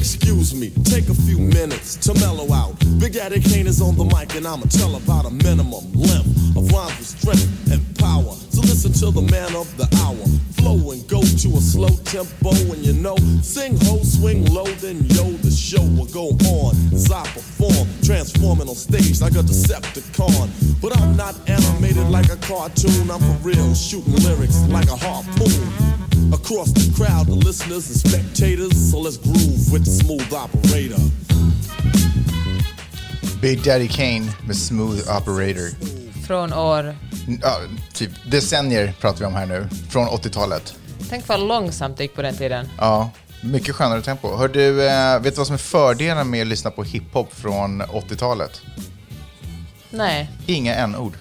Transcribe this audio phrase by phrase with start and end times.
[0.00, 2.74] excuse me, take a few minutes to mellow out.
[2.98, 6.72] Big Daddy Kane is on the mic and I'ma tell about a minimum length of
[6.72, 8.32] rhymes with strength and power.
[8.48, 10.24] So listen to the man of the hour.
[10.56, 15.04] Flow and go to a slow tempo and you know, sing ho, swing low, then
[15.12, 20.80] yo, the show will go on as I perform, transforming on stage like a Decepticon.
[20.80, 25.99] But I'm not animated like a cartoon, I'm for real, shooting lyrics like a harpoon.
[26.32, 31.02] Across the crowd, the listeners and spectators, so let's groove with the smooth operator.
[33.42, 35.70] Big Daddy Kane med Smooth Operator.
[36.26, 36.96] Från år...
[37.42, 37.56] Ja,
[37.92, 39.68] typ decennier pratar vi om här nu.
[39.88, 40.74] Från 80-talet.
[41.08, 42.68] Tänk vad långsamt det gick på den tiden.
[42.78, 44.36] Ja, mycket skönare tempo.
[44.36, 47.82] Hör du, eh, vet du vad som är fördelen med att lyssna på hiphop från
[47.82, 48.62] 80-talet?
[49.90, 50.30] Nej.
[50.46, 51.12] Inga n-ord.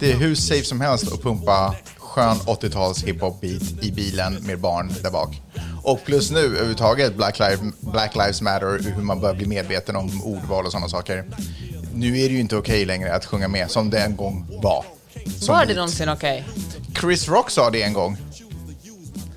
[0.00, 4.92] Det är hur safe som helst att pumpa skön 80-tals hiphop-beat i bilen med barn
[5.02, 5.42] där bak.
[5.82, 10.22] Och plus nu överhuvudtaget Black, Lives, Black Lives Matter, hur man bör bli medveten om
[10.22, 11.24] ordval och sådana saker.
[11.94, 14.84] Nu är det ju inte okej längre att sjunga med som det en gång var.
[15.38, 16.44] Som Var det någonsin okej?
[17.00, 18.16] Chris Rock sa det en gång.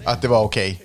[0.03, 0.81] Att det var okej.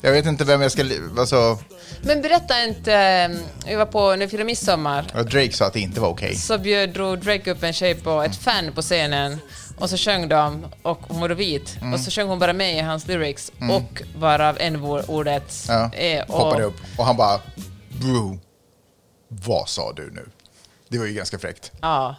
[0.00, 0.84] Jag vet inte vem jag ska...
[1.18, 1.58] Alltså,
[2.02, 2.94] Men berätta inte...
[2.94, 3.28] eh,
[3.66, 6.34] Vi var på, när vi firade midsommar, ja, Drake sa att det inte var okej.
[6.34, 9.38] så bjöd, drog Drake upp en tjej på ett fan på scenen
[9.78, 11.94] och så sjöng de, och hon var vit, Mm.
[11.94, 16.30] och så sjöng hon bara med i hans lyrics, och varav n-ordet Ja, är...
[16.30, 16.76] Och, hoppade upp.
[16.98, 17.40] Och han bara,
[18.00, 18.38] bro,
[19.28, 20.28] vad sa du nu?
[20.88, 21.72] Det var ju ganska fräckt.
[21.80, 22.16] Ja.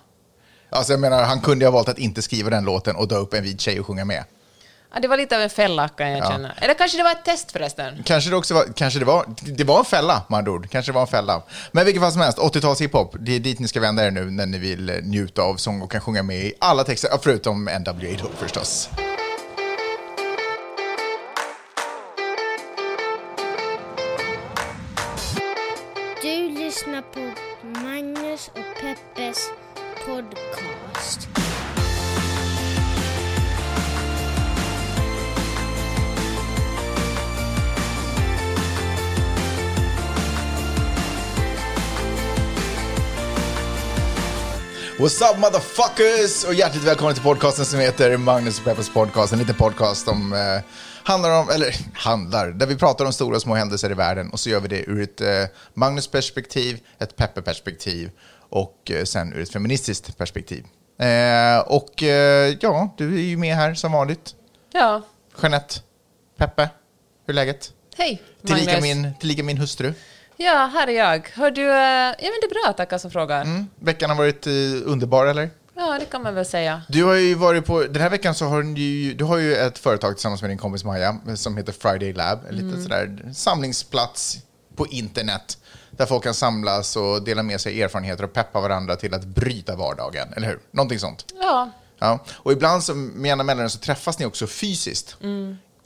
[0.70, 3.16] Alltså jag menar, han kunde ju ha valt att inte skriva den låten och dra
[3.16, 4.24] upp en vit tjej och sjunga med.
[4.94, 5.00] Ja.
[5.00, 6.30] Det var lite av en fälla kan jag Ja.
[6.32, 6.52] känna.
[6.62, 8.04] Eller kanske det var ett test förresten.
[8.06, 10.70] Kanske det också var, kanske det var, det var en fälla med andra ord.
[10.70, 11.42] Kanske det var en fälla.
[11.72, 14.32] Men vilket fall som helst, 80-tals hiphop, det är dit ni ska vända er nu
[14.32, 17.64] när ni vill eh, njuta av sång och kan sjunga med i alla texter, förutom
[17.66, 18.90] NWA då förstås.
[45.00, 46.48] What's up motherfuckers!
[46.48, 49.34] Och hjärtligt välkomna till podcasten som heter Magnus och Peppers podcast.
[49.34, 50.40] En liten podcast som eh,
[51.04, 54.30] handlar om, eller handlar, där vi pratar om stora och små händelser i världen.
[54.30, 58.12] Och så gör vi det ur ett eh, Magnus-perspektiv, ett Peppe-perspektiv
[58.50, 60.66] och eh, sen ur ett feministiskt perspektiv.
[61.00, 64.36] Eh, och eh, ja, du är ju med här som vanligt.
[64.74, 65.02] Ja.
[65.42, 65.76] Jeanette,
[66.38, 66.70] Peppe,
[67.26, 67.74] hur är läget?
[67.98, 68.82] Hej, Tillika Magnus.
[68.82, 69.94] min, tillika min hustru.
[70.42, 71.30] Ja, här är jag.
[71.34, 71.62] Hör du...
[71.70, 73.42] eh, Ja, men det är bra, tackar som frågar.
[73.42, 73.68] Mm.
[73.80, 74.52] Veckan har varit eh,
[74.86, 75.50] underbar, eller?
[75.76, 76.82] Ja, det kan man väl säga.
[76.90, 79.78] Du har ju varit på, den här veckan så har du du har ju ett
[79.78, 84.38] företag tillsammans med din kompis Maja som heter Friday Lab, en liten sådär samlingsplats
[84.76, 85.58] på internet
[85.92, 89.76] där folk kan samlas och dela med sig erfarenheter och peppa varandra till att bryta
[89.76, 90.60] vardagen, eller hur?
[90.72, 91.26] Någonting sånt.
[91.42, 91.70] Ja,
[92.00, 92.20] Ja.
[92.32, 95.16] Och ibland så, med jämna mellanrum så träffas ni också fysiskt.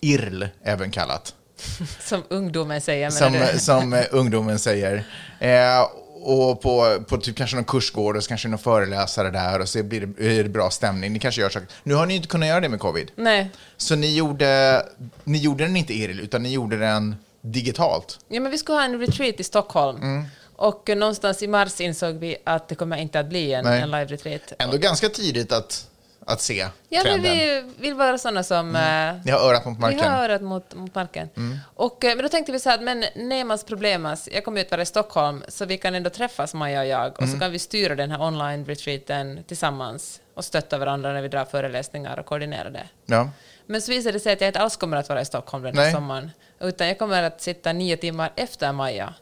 [0.02, 1.36] IRL även kallat.
[2.00, 3.10] som ungdomen säger.
[3.10, 3.60] Som, du?
[3.60, 5.04] som eh, ungdomen säger.
[5.40, 5.88] Eh,
[6.26, 9.84] och på, på typ kanske någon kursgård och så kanske någon föreläsare där och så
[9.84, 11.14] blir det, är det bra stämning.
[11.14, 11.68] Ni kanske gör saker.
[11.84, 13.12] Nu har ni inte kunnat göra det med covid.
[13.16, 13.50] Nej.
[13.78, 14.82] Så ni gjorde,
[15.24, 18.20] ni gjorde den inte IRL, utan ni gjorde den digitalt.
[18.28, 19.98] Ja, men vi skulle ha en retreat i Stockholm.
[20.02, 20.26] Mm.
[20.56, 23.82] Och eh, någonstans i mars insåg vi att det kommer inte att bli en, Nej.
[23.82, 24.54] en live-retreat.
[24.60, 25.88] Ändå ganska tidigt att,
[26.28, 27.32] att se Ja, men trenden.
[27.32, 28.76] vi vill vara sådana som...
[28.76, 30.00] eh, Ni har örat mot Vi marken.
[30.00, 30.12] Mm.
[30.14, 31.30] har örat mot, mot marken.
[31.76, 34.82] Och, eh, men då tänkte vi så här, men nemas problemas, jag kommer att vara
[34.82, 37.34] i Stockholm, så vi kan ändå träffas, Maja och jag, och Mm.
[37.34, 42.20] så kan vi styra den här online-retreaten tillsammans och stötta varandra när vi drar föreläsningar
[42.20, 42.88] och koordinera det.
[43.06, 43.30] Ja.
[43.66, 45.78] Men så visade det sig att jag inte alls kommer att vara i Stockholm den
[45.78, 45.94] här Nej.
[45.94, 49.14] sommaren, utan jag kommer att sitta nio timmar efter Maja.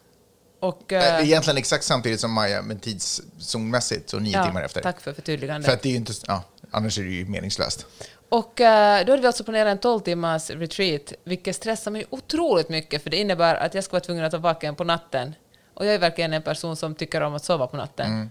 [0.60, 4.82] Och, Eh, Egentligen exakt samtidigt som Maja, men tidszonmässigt, så nio ja, timmar efter.
[4.82, 5.66] Tack för förtydligandet.
[5.66, 7.86] För att det är inte, ja, annars är det ju meningslöst.
[8.30, 12.70] Och eh, då hade vi alltså planerat en 12 timmars retreat, vilket stressar mig otroligt
[12.70, 15.36] mycket, för det innebär att jag ska vara tvungen att vara vaken på natten.
[15.74, 18.30] Och jag är verkligen en person som tycker om att sova på natten.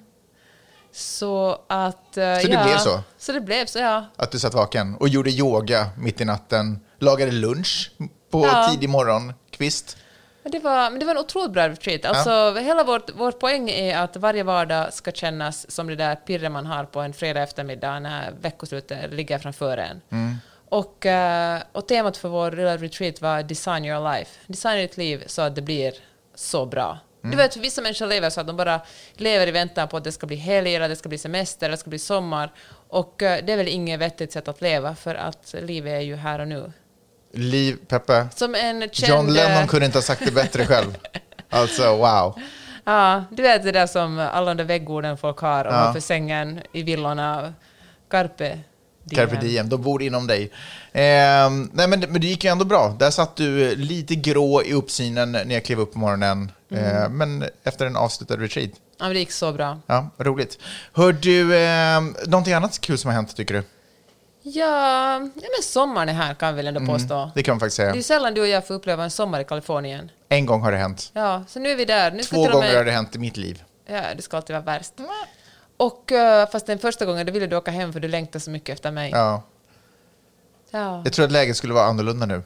[0.93, 2.17] Så att...
[2.17, 2.41] eh, Mm.
[2.43, 3.01] Så det ja, blev så?
[3.19, 4.05] Så det blev så, ja.
[4.17, 7.91] Att du satt vaken och gjorde yoga mitt i natten, lagade lunch
[8.31, 8.69] på Ja.
[8.71, 9.97] tidig morgon, kvist.
[10.43, 12.05] Det, var, men det var en otroligt bra retreat.
[12.05, 16.53] Alltså, hela vårt, vår poäng är att varje vardag ska kännas som det där pirret
[16.53, 20.01] man har på en fredag eftermiddag när veckoslutet ligger framför en.
[20.11, 20.37] Mm.
[20.69, 24.31] Och, eh, och temat för vår lilla retreat var Design your life.
[24.47, 25.95] Designa ditt liv så att det blir
[26.35, 26.99] så bra.
[27.23, 28.81] Du vet, vissa människor lever så att de bara
[29.15, 31.77] lever i väntan på att det ska bli helg, eller det ska bli semester, eller
[31.77, 32.53] det ska bli sommar.
[32.89, 36.17] Och eh, det är väl inget vettigt sätt att leva, för att livet är ju
[36.17, 36.73] här och nu.
[37.33, 38.29] Liv, Peppe.
[38.35, 39.11] Som en känd...
[39.11, 40.97] John Lennon eh, kunde inte ha sagt det bättre själv.
[41.53, 42.39] Alltså, wow.
[42.85, 45.71] Ja, du vet det där som alla de väggorden folk har Ja.
[45.71, 47.55] ovanför sängen i villorna.
[48.11, 48.59] Carpe
[49.05, 49.29] diem.
[49.29, 50.51] Carpe diem, de bor inom dig.
[50.93, 52.97] Ehm, nej, men, men det gick ju ändå bra.
[52.99, 56.53] Där satt du lite grå i uppsynen när jag klev upp på morgonen.
[56.71, 56.85] Mm.
[56.85, 58.71] Ehm, men efter en avslutad retreat.
[58.99, 59.79] Ja, men det gick så bra.
[59.87, 60.59] Ja, roligt.
[60.93, 63.63] Hör du, eh, någonting annat kul som har hänt tycker du?
[64.43, 67.31] Ja, ja men sommaren är här kan vi väl ändå påstå.
[67.35, 68.03] Det kan man faktiskt Det är säga.
[68.03, 70.11] sällan du och jag får uppleva en sommar i Kalifornien.
[70.29, 71.11] En gång har det hänt.
[71.15, 72.11] Ja, så nu är vi där.
[72.11, 73.63] Nu Två gånger med- har det hänt i mitt liv.
[73.87, 74.93] Ja, det ska alltid vara värst.
[75.77, 78.51] Och eh, fast den första gången då ville du åka hem för du längtar så
[78.51, 79.11] mycket efter mig.
[79.11, 79.43] Ja.
[80.71, 82.43] Ja, Jag tror att läget skulle vara annorlunda nu.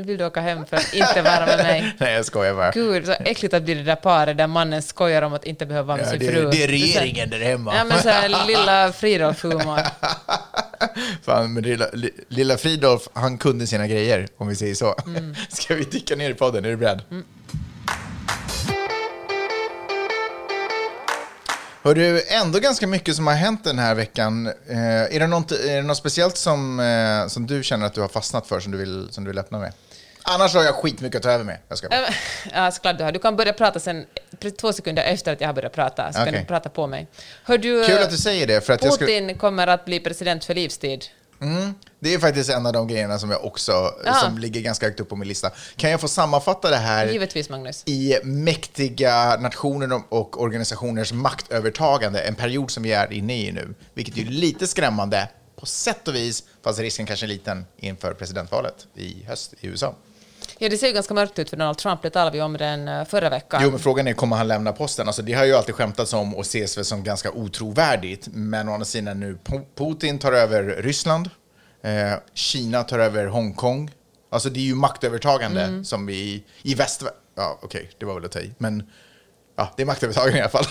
[0.00, 1.94] Nu vill du åka hem för att inte vara med mig.
[1.98, 2.70] Nej, jag skojar bara.
[2.70, 5.86] Gud, så äckligt att bli det där paret där mannen skojar om att inte behöva
[5.86, 6.50] vara med Ja, sin det, fru.
[6.50, 7.74] det är regeringen där hemma.
[7.76, 9.80] Ja, men så här lilla Fridolf-humor.
[11.24, 14.94] Fan, men lilla, li- lilla Fridolf, han kunde sina grejer, om vi säger så.
[15.06, 15.34] Mm.
[15.48, 16.64] Ska vi dyka ner i podden?
[16.64, 17.00] Är du beredd?
[21.82, 24.46] Hör du, ändå ganska mycket som har hänt den här veckan.
[24.46, 28.00] Eh, är, det något, är det något speciellt som, eh, som du känner att du
[28.00, 29.72] har fastnat för, som du vill, som du vill öppna med?
[30.22, 31.58] Annars har jag skitmycket att ta över med.
[31.68, 32.00] Jag ska bara.
[32.52, 33.12] Ja, såklart du har.
[33.12, 34.06] Du kan börja prata sen,
[34.60, 36.40] två sekunder efter att jag har börjat prata, så kan Okej.
[36.40, 37.06] du prata på mig.
[37.44, 38.80] Hör du, Kul att du säger det, för att.
[38.98, 41.04] Putin kommer att bli president för livstid.
[41.42, 43.72] Mm, det är faktiskt en av de grejerna som jag också,
[44.04, 44.14] Ja.
[44.14, 45.50] som ligger ganska högt upp på min lista.
[45.76, 47.06] Kan jag få sammanfatta det här?
[47.06, 47.82] Givetvis, Magnus.
[47.86, 54.16] i mäktiga nationer och organisationers maktövertagande, en period som vi är inne i nu, vilket
[54.18, 59.24] är lite skrämmande på sätt och vis, fast risken kanske är liten inför presidentvalet i
[59.28, 59.94] höst i USA.
[60.58, 62.88] Ja, det ser ju ganska mörkt ut för Donald Trump, det talade vi om den
[62.88, 63.60] eh, förra veckan.
[63.64, 65.06] Jo, men frågan är, kommer han lämna posten?
[65.06, 68.72] Alltså, det har ju alltid skämtats om och ses väl som ganska otrovärdigt, men å
[68.72, 69.38] andra sidan nu,
[69.74, 71.30] Putin tar över Ryssland,
[71.82, 73.90] eh, Kina tar över Hongkong.
[74.32, 75.84] Alltså det är ju maktövertagande Mm.
[75.84, 77.02] som vi i väst...
[77.36, 78.82] Ja, okej, det var väl att ta i, men
[79.60, 80.66] ja, det är maktövertagande i alla fall.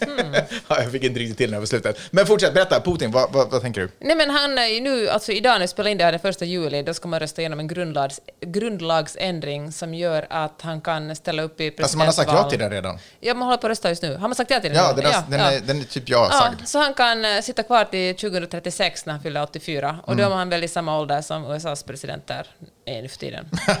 [0.00, 0.32] Mm.
[0.68, 1.98] ja, jag fick inte riktigt till när jag var slutet.
[2.10, 3.88] Men fortsätt, berätta, Putin, vad, vad, vad tänker du?
[3.98, 6.20] Nej, men han är ju nu, alltså idag när vi spelar in det här den
[6.20, 11.16] första juli, då ska man rösta igenom en grundlags, grundlagsändring som gör att han kan
[11.16, 11.84] ställa upp i presidentval.
[11.84, 12.98] Alltså man har sagt ja till den redan.
[13.20, 14.14] Ja, man håller på att rösta just nu.
[14.16, 14.84] Har man sagt ja till den?
[14.84, 16.68] Ja, den, är, den, Är, den är typ jag Ja, sagd.
[16.68, 19.98] så han kan eh, sitta kvar till 2036 när han fyller 84.
[20.02, 20.24] Och Mm.
[20.24, 22.46] då är han väl i samma ålder som USAs presidenter
[22.86, 23.48] är nu för tiden.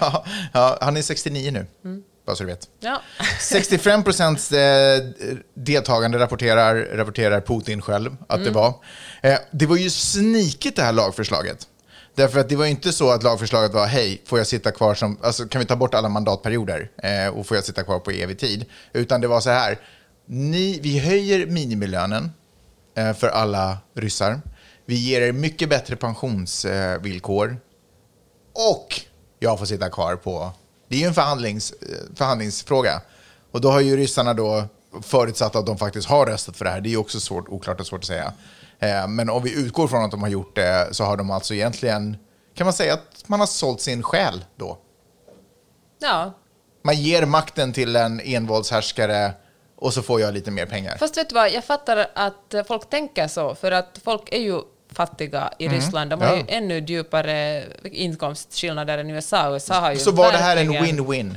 [0.52, 2.02] ja, han är 69 nu, Mm.
[2.26, 2.68] Bara så du vet.
[2.80, 3.02] Ja.
[3.40, 5.02] 65 procents eh,
[5.54, 8.44] deltagande rapporterar, rapporterar Putin själv att Mm.
[8.44, 8.74] det var.
[9.22, 11.66] Eh, det var ju snikigt det här lagförslaget.
[12.14, 14.94] Därför att det var ju inte så att lagförslaget var hej, får jag sitta kvar
[14.94, 18.10] som, alltså kan vi ta bort alla mandatperioder eh, och får jag sitta kvar på
[18.10, 18.64] evig tid?
[18.92, 19.78] Utan det var så här,
[20.26, 22.30] ni, vi höjer minimilönen
[22.96, 24.40] eh, för alla ryssar.
[24.86, 27.56] Vi ger er mycket bättre pensionsvillkor.
[28.54, 29.00] Och
[29.38, 30.52] jag får sitta kvar på...
[30.92, 33.00] Det är ju en förhandlings, eh, förhandlingsfråga.
[33.52, 34.64] Och då har ju ryssarna då
[35.02, 36.80] förutsatt att de faktiskt har röstat för det här.
[36.80, 38.32] Det är ju också svårt, oklart och svårt att säga.
[38.78, 41.54] Eh, Men om vi utgår från att de har gjort det så har de alltså
[41.54, 42.16] egentligen...
[42.54, 44.78] Kan man säga att man har sålt sin själ då?
[45.98, 46.32] ja.
[46.84, 49.32] Man ger makten till en envåldshärskare
[49.76, 50.96] och så får jag lite mer pengar.
[50.96, 54.60] Fast vet du vad, jag fattar att folk tänker så, för att folk är ju
[54.94, 56.10] fattiga i Ryssland.
[56.10, 56.38] De har Mm.
[56.48, 56.52] Ja.
[56.52, 59.52] ju ännu djupare inkomstskillnader än USA.
[59.54, 61.34] USA har ju Så var det här en win-win?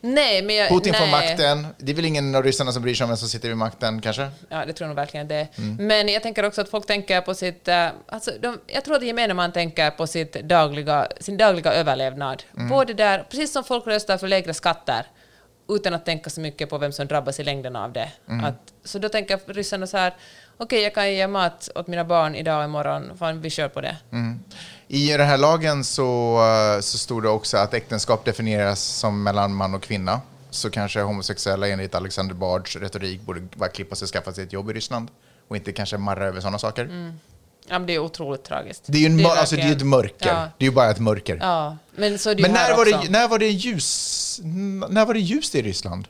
[0.00, 1.00] Nej, men jag, Putin nej.
[1.00, 1.66] får makten.
[1.78, 4.00] Det är väl ingen av ryssarna som bryr sig om vem som sitter vid makten,
[4.00, 4.28] kanske?
[4.48, 5.48] Ja, det tror jag nog verkligen det.
[5.58, 5.86] Mm.
[5.86, 7.68] Men jag tänker också att folk tänker på sitt...
[7.68, 12.42] eh, Alltså, de, jag tror att gemene man tänker på sitt dagliga, sin dagliga överlevnad.
[12.56, 12.68] Mm.
[12.68, 15.06] Både där, precis som folk röstar för lägre skatter,
[15.68, 18.08] utan att tänka så mycket på vem som drabbas i längden av det.
[18.28, 18.44] Mm.
[18.44, 20.14] Att, så då tänker ryssarna så här,
[20.58, 23.80] okej, jag kan ge mat åt mina barn idag och imorgon, fan, vi kör på
[23.80, 23.96] det.
[24.12, 24.40] Mm.
[24.88, 26.38] I den här lagen så,
[26.76, 30.20] eh, så stod det också att äktenskap definieras som mellan man och kvinna.
[30.50, 34.52] Så kanske homosexuella enligt Alexander Bards retorik borde bara klippa sig och skaffa sig ett
[34.52, 35.08] jobb i Ryssland
[35.48, 37.12] och inte kanske marra över sådana saker.
[37.68, 38.82] Ja, men det är otroligt tragiskt.
[38.86, 40.28] Det är ju en, mör- alltså, det är ett mörker.
[40.28, 41.38] Ja, Det är ju bara ett mörker.
[41.40, 43.00] ja, men så är det Men när var, också.
[43.04, 44.40] det, när var det ljus?
[44.88, 46.08] När var det ljust i Ryssland?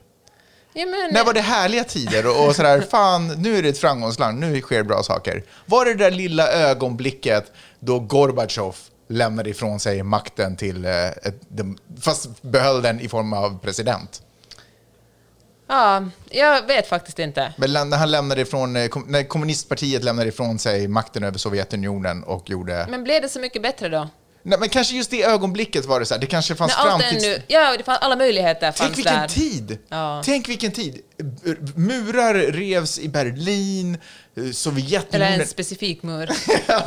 [0.79, 3.79] Ja, men, När var det härliga tider och, och sådär, fan, nu är det ett
[3.79, 5.43] framgångsland, nu sker bra saker.
[5.67, 8.77] Var det det där lilla ögonblicket då Gorbatjov
[9.09, 11.41] lämnade ifrån sig makten till, eh, ett,
[12.01, 14.23] fast behöll den i form av president?
[15.67, 17.55] Ja, jag vet faktiskt inte.
[17.57, 22.51] Men när han lämnade ifrån, eh, när kommunistpartiet lämnade ifrån sig makten över Sovjetunionen och
[22.51, 22.87] gjorde...
[22.91, 24.09] Men blev det så mycket bättre då?
[24.49, 27.03] Nej, men kanske just det ögonblicket var det så här, det kanske fanns När allt
[27.03, 27.45] framtids...
[27.49, 29.29] ja, det fanns, alla möjligheter fanns Tänk vilken där.
[29.29, 29.79] tid!
[29.89, 30.23] Ja.
[30.25, 31.01] Tänk vilken tid!
[31.75, 35.41] Murar revs i Berlin, eh, Eller Sovjetunionen...
[35.41, 36.31] en specifik mur.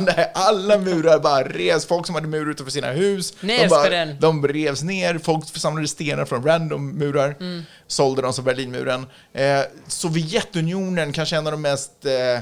[0.00, 1.86] Nej, alla murar bara revs.
[1.86, 5.18] Folk som hade murar utanför sina hus, de, bara, de revs ner.
[5.18, 7.62] Folk samlade stenar från random murar, Mm.
[7.86, 9.06] sålde dem som Berlinmuren.
[9.32, 12.40] Eh, Sovjetunionen, kanske en av de mest eh,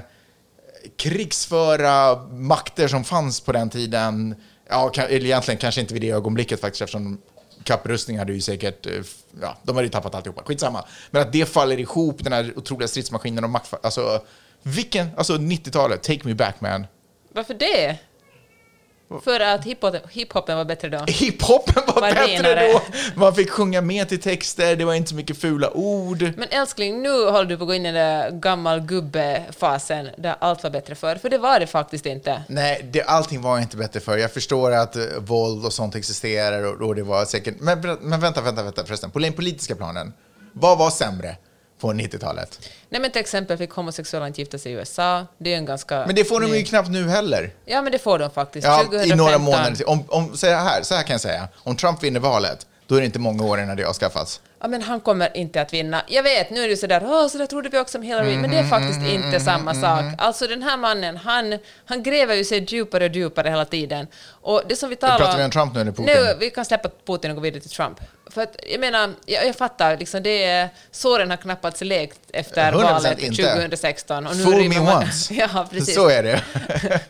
[0.97, 4.35] krigsföra makter som fanns på den tiden.
[4.69, 7.21] Ja, eller egentligen kanske inte vid det ögonblicket faktiskt, eftersom
[7.65, 8.93] kapprustning hade ju säkert, eh,
[9.41, 10.43] ja, de hade ju tappat alltihopa.
[10.45, 10.85] Skitsamma.
[11.11, 13.75] Men att det faller ihop, den här otroliga stridsmaskinen och makt...
[13.83, 14.23] Alltså,
[14.63, 16.87] vilken, alltså 90-talet, take me back man.
[17.33, 17.99] Varför det?
[19.25, 19.65] För att
[20.11, 21.05] hiphopen, var bättre då.
[21.07, 22.73] Hiphopen var, Var bättre renare.
[22.73, 22.81] då.
[23.21, 26.23] Man fick sjunga med till texter, det var inte så mycket fula ord.
[26.37, 30.37] Men älskling, nu håller du på att gå in i den där gammal gubbe-fasen där
[30.38, 32.43] allt var bättre förr, för det var det faktiskt inte.
[32.49, 34.17] Nej, det, allting var inte bättre för.
[34.17, 37.55] Jag förstår att eh, våld och sånt existerar och, och det var säkert...
[37.61, 39.11] Men, men vänta, vänta, vänta förresten.
[39.11, 40.12] På den politiska planen,
[40.53, 41.37] vad var sämre
[41.79, 42.71] på 90-talet?
[42.89, 46.07] Nej men till exempel fick homosexuella inte gifta sig i USA, det är en ganska...
[46.07, 47.51] Men det får de ny- ju knappt nu heller.
[47.65, 48.67] Ja men det får de faktiskt.
[48.67, 49.13] Ja, 2015.
[49.13, 49.89] i några månader.
[49.89, 53.01] Om, om, så här, så här kan jag säga, om Trump vinner valet, då är
[53.01, 54.41] det inte många år innan det avskaffas.
[54.61, 56.03] Ja, men han kommer inte att vinna.
[56.07, 58.51] Jag vet, nu är det sådär, åh, så där trodde vi också om Hillary, men
[58.51, 60.05] det är faktiskt inte samma sak.
[60.19, 64.07] Alltså den här mannen, han, han gräver ju sig djupare och djupare hela tiden.
[64.27, 66.07] Och det som vi talar Pratar vi om Trump nu eller Putin?
[66.07, 68.01] Nu, vi kan släppa Putin och gå vidare till Trump.
[68.31, 72.73] För att, jag menar, jag, jag fattar, liksom, det är, såren har knappast läkt efter
[72.73, 73.43] 100% valet inte.
[73.43, 74.27] 2016.
[74.27, 75.35] Och nu Fool me man- once.
[75.55, 75.95] ja, precis.
[75.95, 76.43] Så är det.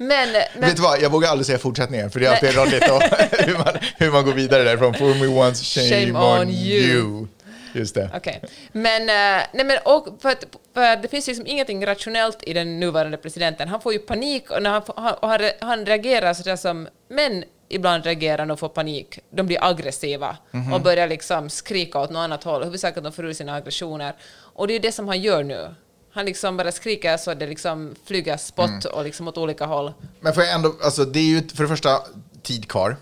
[0.00, 3.02] Men, men Vet du vad, jag vågar aldrig säga fortsättningen, för det är alltid och
[3.46, 4.94] hur, man, hur man går vidare därifrån.
[4.94, 6.82] Fool me once, shame, Shame on, on you.
[6.82, 7.26] you.
[7.72, 8.10] Just det.
[8.16, 8.42] Okej.
[8.72, 10.44] Men, eh, nej men och för att,
[10.74, 13.68] för det finns liksom ingenting rationellt i den nuvarande presidenten.
[13.68, 18.04] Han får ju panik och, när han, och han, han reagerar sådär som män ibland
[18.04, 19.18] reagerar de får panik.
[19.30, 20.72] De blir aggressiva Mhm.
[20.72, 22.64] och börjar liksom skrika åt något annat håll.
[22.64, 24.16] Huvudsaken att de får ur sina aggressioner.
[24.54, 25.74] Och det är det som han gör nu.
[26.12, 28.92] Han liksom bara skriker så det liksom flyger spott Mm.
[28.94, 29.92] och liksom åt olika håll.
[30.20, 32.00] Men får jag ändå, alltså det är ju för det första
[32.42, 32.96] tid kvar.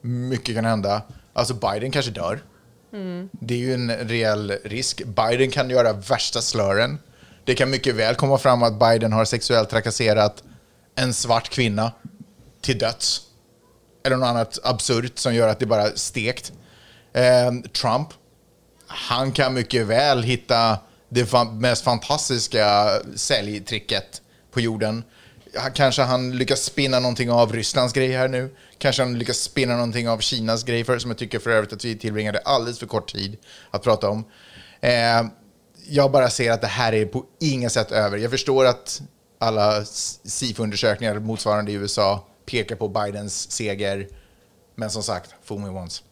[0.00, 1.02] Mycket kan hända.
[1.32, 2.40] Alltså Biden kanske dör.
[3.32, 5.02] Det är ju en reell risk.
[5.04, 6.98] Biden kan göra värsta slören.
[7.44, 10.42] Det kan mycket väl komma fram att Biden har sexuellt trakasserat
[10.94, 11.92] en svart kvinna
[12.60, 13.20] till döds.
[14.04, 16.52] Eller något annat absurt som gör att det bara är stekt.
[17.12, 18.08] Eh, Trump,
[18.86, 20.78] han kan mycket väl hitta
[21.08, 25.04] det fa- mest fantastiska säljtricket på jorden.
[25.74, 28.54] Kanske han lyckas spinna någonting av Rysslands grej här nu.
[28.78, 31.84] Kanske han lyckas spinna någonting av Kinas grej, för, som jag tycker för övrigt att
[31.84, 33.36] vi tillbringade alldeles för kort tid
[33.70, 34.24] att prata om.
[34.80, 35.26] Eh,
[35.88, 38.18] jag bara ser att det här är på inget sätt över.
[38.18, 39.02] Jag förstår att
[39.38, 39.84] alla
[40.24, 44.08] SIFO-undersökningar motsvarande i USA pekar på Bidens seger.
[44.74, 46.02] Men som sagt, fool me once.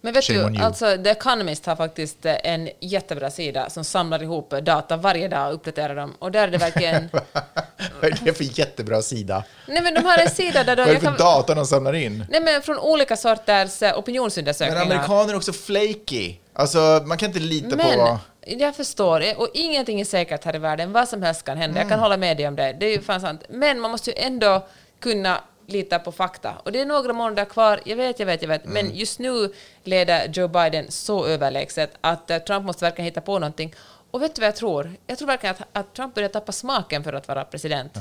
[0.00, 4.22] Men vet Shame du, alltså The Economist har faktiskt eh, en jättebra sida som samlar
[4.22, 6.14] ihop data varje dag och uppdaterar dem.
[6.18, 7.08] Och där är det verkligen...
[8.00, 9.44] Vad är det för jättebra sida?
[9.68, 10.82] Nej men de har en sida där de...
[10.82, 12.26] Vad är det för kan- data de samlar in?
[12.30, 14.82] Nej men från olika sorters eh, Men opinionsundersökningar.
[14.82, 16.34] amerikaner är också flaky.
[16.52, 18.18] Alltså, man kan inte lita Men, på...
[18.46, 21.88] jag förstår, och ingenting är säkert här i världen, vad som helst kan hända, Mm.
[21.88, 23.42] jag kan hålla med dig om det, det är ju fan sant.
[23.48, 24.66] Men man måste ju ändå
[25.00, 26.52] kunna lita på fakta.
[26.64, 28.74] Och det är några månader kvar, jag vet, jag vet, jag vet, Mm.
[28.74, 29.52] men just nu
[29.84, 33.74] leder Joe Biden så överlägset att eh, Trump måste verkligen hitta på någonting.
[34.10, 34.92] Och vet du vad jag tror?
[35.06, 37.92] Jag tror verkligen att, att Trump börjar tappa smaken för att vara president.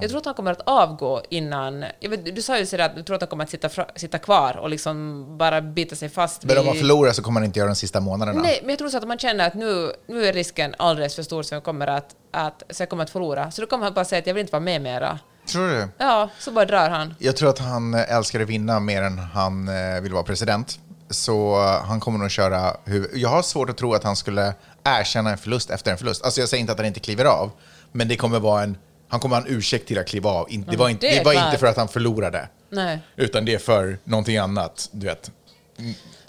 [0.00, 1.80] Jag tror att han kommer att avgå innan...
[2.00, 4.56] Vet, du sa ju sådär att du tror att han kommer att sitta, sitta kvar
[4.56, 7.68] och liksom bara bita sig fast Men om vid- förlorar så kommer man inte göra
[7.68, 8.42] de sista månaderna.
[8.42, 11.22] Nej, men jag tror så att man känner att nu, nu är risken alldeles för
[11.22, 13.50] stor så jag kommer att, att, så jag kommer att förlora.
[13.50, 15.18] Så då kommer han bara säga att jag vill inte vara med mera.
[15.46, 15.88] Tror du?
[15.98, 17.14] Ja, så bara drar han.
[17.18, 20.78] Jag tror att han eh, älskar att vinna mer än han eh, vill vara president.
[21.10, 22.76] Så eh, han kommer nog köra...
[22.84, 23.10] Huvud...
[23.14, 24.54] Jag har svårt att tro att han skulle
[24.84, 26.24] erkänna en förlust efter en förlust.
[26.24, 27.50] Alltså jag säger inte att han inte kliver av,
[27.92, 28.76] men det kommer vara en...
[29.08, 30.48] Han kommer ha en ursäkt till att kliva av.
[30.70, 32.98] Det var, inte, det var inte för att han förlorade, Nej.
[33.16, 34.88] utan det är för någonting annat.
[34.92, 35.30] Du vet.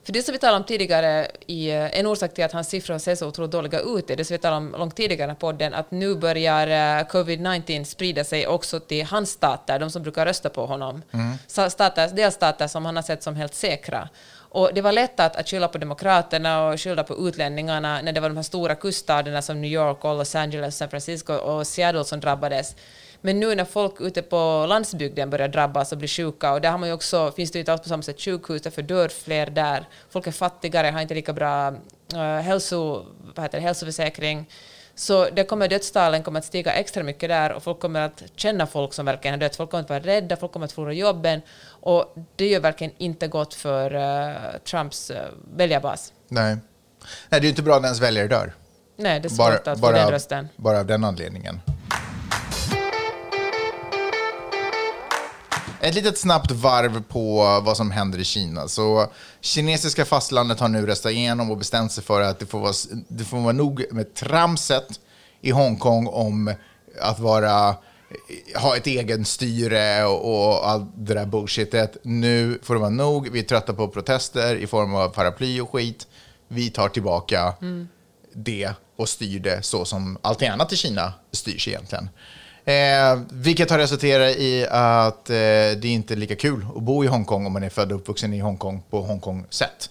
[0.04, 2.98] För det som vi talade om tidigare, i, eh, en orsak till att hans siffror
[2.98, 5.74] ser så otroligt dåliga ut, är det som vi talade om långt tidigare i podden,
[5.74, 10.50] att nu börjar eh, covid-19 sprida sig också till hans stater, de som brukar rösta
[10.50, 11.02] på honom.
[11.48, 14.10] Så Stater, delstater som han har sett som helt säkra.
[14.54, 18.20] Och det var lätt att, att skylla på demokraterna och skylla på utlänningarna när det
[18.20, 22.06] var de här stora kuststaderna som New York, och Los Angeles, San Francisco och Seattle
[22.06, 22.76] som drabbades.
[23.22, 26.78] Men nu när folk ute på landsbygden börjar drabbas och bli sjuka, och där har
[26.78, 29.46] man ju också, finns det ju inte alls på samma sätt sjukhus, därför dör fler
[29.46, 29.88] där.
[30.10, 31.70] Folk är fattigare, har inte lika bra
[32.14, 34.50] uh, hälso, vad heter det, hälsoförsäkring.
[34.96, 38.68] Så det kommer, dödstalen kommer att stiga extra mycket där och folk kommer att känna
[38.68, 39.56] folk som verkligen har dött.
[39.56, 41.42] Folk kommer att vara rädda, folk kommer att förlora jobben.
[41.66, 44.36] Och det gör verkligen inte gott för eh,
[44.70, 45.18] Trumps uh,
[45.56, 46.14] väljarbas.
[46.28, 46.56] Nej.
[46.56, 46.62] Nej,
[47.30, 48.54] det är ju inte bra när ens väljare dör.
[48.96, 50.48] Nej, det är svårt Bara, att få bara, den rösten.
[50.56, 51.62] bara av den anledningen.
[55.84, 58.68] Ett litet snabbt varv på vad som händer i Kina.
[58.68, 59.08] Så
[59.42, 62.74] kinesiska fastlandet har nu röstat igenom och bestämt sig för att det får vara,
[63.08, 65.00] det får vara nog med tramset
[65.42, 66.54] i Hongkong om
[67.02, 67.76] att vara,
[68.56, 71.98] ha ett egen styre och, allt det där bullshitet.
[72.04, 73.30] Nu får det vara nog.
[73.32, 76.08] Vi är trötta på protester i form av paraply och skit.
[76.48, 77.54] Vi tar tillbaka
[78.34, 82.10] det och styr det så som allting annat i Kina styrs egentligen.
[82.66, 87.08] Eh, vilket har resulterat i att eh, det inte är lika kul att bo i
[87.08, 89.90] Hongkong om man är född och uppvuxen i Hongkong på Hongkong-sätt.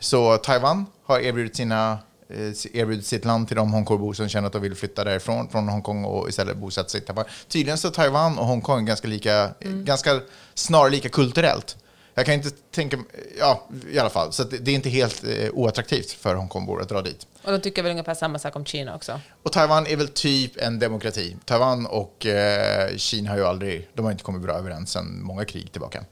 [0.00, 1.98] Så Taiwan har erbjudit, sina,
[2.28, 5.68] eh, erbjudit sitt land till de Hongkongbor som känner att de vill flytta därifrån, från
[5.68, 7.24] Hongkong och istället bosätta sig i Taiwan.
[7.48, 10.20] Tydligen så är Taiwan och Hongkong ganska, lika, ganska
[10.54, 11.76] snarlika kulturellt.
[12.18, 12.98] Jag kan inte tänka,
[13.38, 16.88] ja i alla fall, så det det är inte helt eh, oattraktivt för Hongkongbor att
[16.88, 17.26] dra dit.
[17.42, 19.20] Och de tycker väl ungefär samma sak om Kina också.
[19.42, 21.36] Och Taiwan är väl typ en demokrati.
[21.44, 25.44] Taiwan och eh, Kina har ju aldrig, de har inte kommit bra överens sedan många
[25.44, 26.04] krig tillbaka.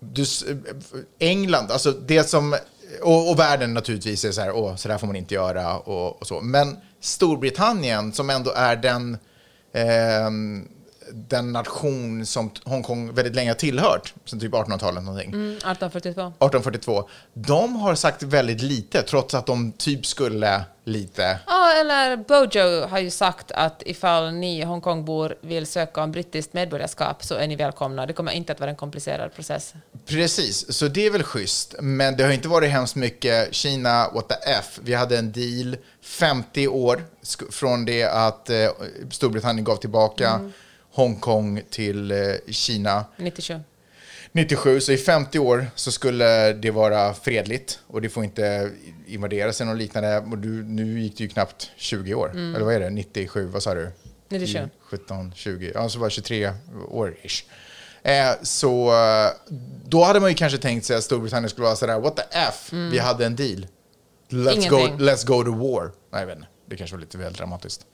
[0.00, 0.26] Du, eh,
[1.18, 2.56] England, alltså det som,
[3.02, 6.20] och, och världen naturligtvis är så här, åh, så där får man inte göra och,
[6.20, 6.40] och så.
[6.40, 9.18] Men Storbritannien som ändå är den,
[9.72, 10.30] eh,
[11.12, 15.28] den nation som Hongkong väldigt länge har tillhört, sedan typ 1800-talet någonting.
[15.28, 16.20] Mm, 1842.
[16.20, 17.08] 1842.
[17.34, 22.98] De har sagt väldigt lite, trots att de typ skulle lite Ja, eller Bojo har
[22.98, 28.06] ju sagt att ifall ni Hongkongbor vill söka om brittiskt medborgarskap så är ni välkomna.
[28.06, 29.74] Det kommer inte att vara en komplicerad process.
[30.06, 31.74] Precis, så det är väl schysst.
[31.80, 34.78] Men det har inte varit hemskt mycket Kina, what the F.
[34.82, 37.04] Vi hade en deal 50 år
[37.50, 38.56] från det att eh,
[39.10, 40.50] Storbritannien gav tillbaka
[40.94, 42.18] Hongkong till eh,
[42.50, 43.04] Kina.
[43.16, 43.60] 97.
[44.32, 48.70] 97, så i 50 år så skulle det vara fredligt och det får inte
[49.06, 50.18] invaderas eller något liknande.
[50.18, 52.30] Och du, nu gick det ju knappt 20 år.
[52.34, 52.90] Eller vad är det?
[52.90, 53.90] 97, vad sa du?
[54.28, 54.68] 97.
[54.80, 56.52] 17, 20, ja så var det 23
[56.88, 57.44] år ish.
[58.02, 59.30] Eh, så eh,
[59.84, 62.68] då hade man ju kanske tänkt sig att Storbritannien skulle vara sådär, what the F,
[62.72, 63.66] vi hade en deal.
[64.28, 65.92] Let's go, let's go to war.
[66.10, 67.86] Nej, jag vet inte, det kanske var lite väl dramatiskt.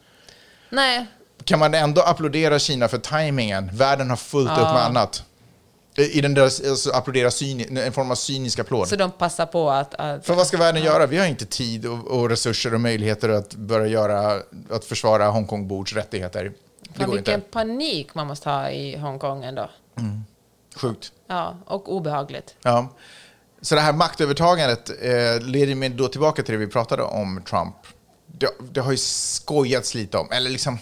[0.70, 1.07] Nej,
[1.44, 3.70] Kan man ändå applådera Kina för tajmingen?
[3.72, 5.24] Världen har fullt upp med annat.
[5.96, 8.88] I den där, alltså, applådera cyni, en form av cynisk applåd.
[8.88, 9.94] så de passar på att...
[9.94, 11.07] att För vad ska världen göra?
[11.07, 15.92] Vi har inte tid och, och resurser och möjligheter att börja göra, att försvara Hongkongbors
[15.92, 16.53] rättigheter.
[16.81, 17.46] Det fan, vilken inte.
[17.50, 19.70] panik man måste ha i Hongkong ändå.
[20.76, 21.12] Sjukt.
[21.26, 22.55] Ja, och obehagligt.
[22.62, 22.88] Ja.
[23.62, 27.74] Så det här maktövertagandet eh, leder mig då tillbaka till det vi pratade om Trump.
[28.26, 30.79] Det, det har ju skojats lite om, eller liksom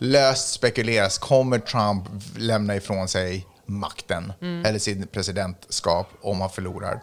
[0.00, 2.04] löst spekuleras, kommer Trump
[2.36, 7.00] lämna ifrån sig makten eller sin presidentskap om han förlorar?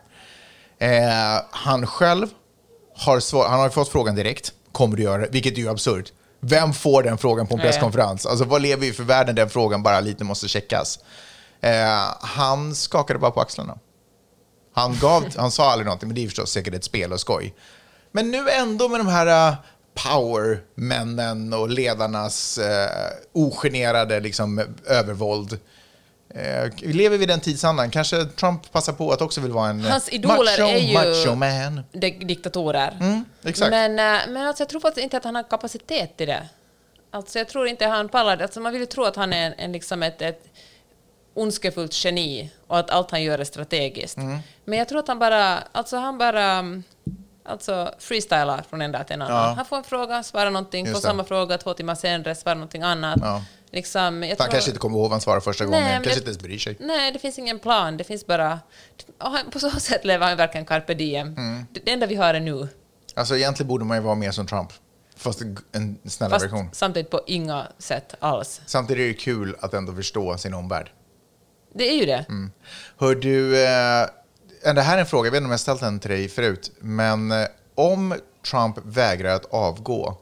[0.79, 2.27] Eh, han själv
[2.95, 5.27] har, svar, han har fått frågan direkt, kommer du göra det?
[5.31, 6.13] Vilket är ju absurt.
[6.39, 8.25] Vem får den frågan på en presskonferens?
[8.25, 10.99] Alltså vad lever vi för världen den frågan bara lite måste checkas?
[11.61, 13.77] Eh, han skakade bara på axlarna.
[14.73, 17.53] Han, gav, han sa aldrig någonting, men det är förstås säkert ett spel och skoj.
[18.11, 19.57] Men nu ändå med de här uh,
[20.03, 22.65] powermännen och ledarnas uh,
[23.33, 25.59] ogenerade liksom, övervåld.
[26.29, 27.91] Eh, lever vi i den tidsandan?
[27.91, 30.93] Kanske Trump passar på att också vill vara en eh, Hans idoler macho, är ju-
[30.93, 31.83] macho man.
[32.27, 32.97] Diktatorer.
[32.99, 33.71] Mm, exakt.
[33.71, 36.49] Men, eh, men alltså, jag tror faktiskt inte att han har kapacitet till det.
[37.11, 38.41] Alltså, jag tror inte han pallar.
[38.41, 40.43] Alltså, man vill ju tro att han är en, en, liksom ett, ett
[41.33, 44.17] ondskefullt geni och att allt han gör är strategiskt.
[44.17, 44.37] Mm.
[44.65, 46.83] Men jag tror att han bara, alltså han bara mm,
[47.47, 49.35] alltså freestylar från en dag till en annan.
[49.49, 49.53] Ja.
[49.53, 51.07] Han får en fråga, svarar någonting, Just får det.
[51.07, 53.19] samma fråga två timmar senare, svarar någonting annat.
[53.21, 53.43] Ja.
[53.71, 55.93] Liksom, jag Han tror- kanske inte kommer ihåg vad han svarade första Nej, gången.
[55.93, 56.77] Kanske det- inte ens bryr sig.
[56.79, 57.97] Nej, det finns ingen plan.
[57.97, 58.59] Det finns bara...
[59.51, 61.27] På så sätt lever han verkligen carpe diem.
[61.37, 61.65] Mm.
[61.71, 62.67] Det, enda vi har är nu.
[63.15, 64.69] Alltså egentligen borde man ju vara mer som Trump.
[65.15, 66.69] Fast en- en snällare Fast version.
[66.73, 68.61] samtidigt på inga sätt alls.
[68.65, 70.91] Samtidigt är det kul att ändå förstå sin omvärld.
[71.73, 72.25] Det är ju det.
[72.29, 72.51] Mm.
[72.99, 74.07] Hör du, eh,
[74.63, 76.71] det här är en fråga, jag vet inte om jag ställt den till dig förut,
[76.79, 78.15] men eh, om
[78.51, 80.17] Trump vägrar att avgå,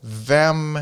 [0.00, 0.78] vem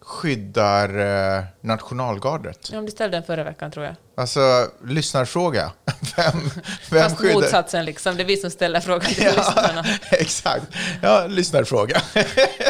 [0.00, 0.98] skyddar
[1.38, 2.70] eh, nationalgardet?
[2.72, 3.94] Ja, du ställde den förra veckan, tror jag.
[4.16, 5.72] Alltså, lyssnarfråga.
[6.16, 6.32] Vem,
[6.90, 7.34] vem Fast skyddar...
[7.34, 8.16] motsatsen, liksom.
[8.16, 9.84] Det är vi som ställer frågan till Ja, lyssnarna.
[10.10, 10.66] exakt.
[11.02, 12.02] Ja, lyssnarfråga.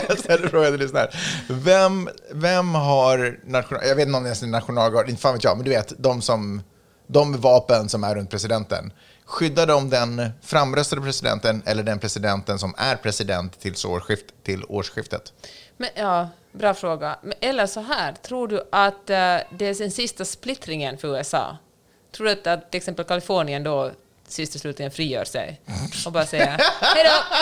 [0.09, 1.11] jag ställer frågan till lyssnare.
[1.49, 3.87] Vem, vem har national...
[3.89, 6.23] Jag vet inte om det är nationalgard, inte fan vet jag, men du vet, de
[6.23, 6.63] som...
[7.07, 8.93] De vapen som är runt presidenten.
[9.25, 15.33] Skyddar de den framröstade presidenten eller den presidenten som är president till, årsskift, till årsskiftet?
[15.77, 17.19] Men, ja, bra fråga.
[17.23, 19.17] Men, eller så här, tror du att eh,
[19.59, 21.57] det är den sista splittringen för USA?
[22.17, 23.91] Tror du att, att till exempel Kalifornien då
[24.29, 25.61] sist och slutligen frigör sig
[26.07, 26.47] och bara säger
[26.81, 27.37] hej då?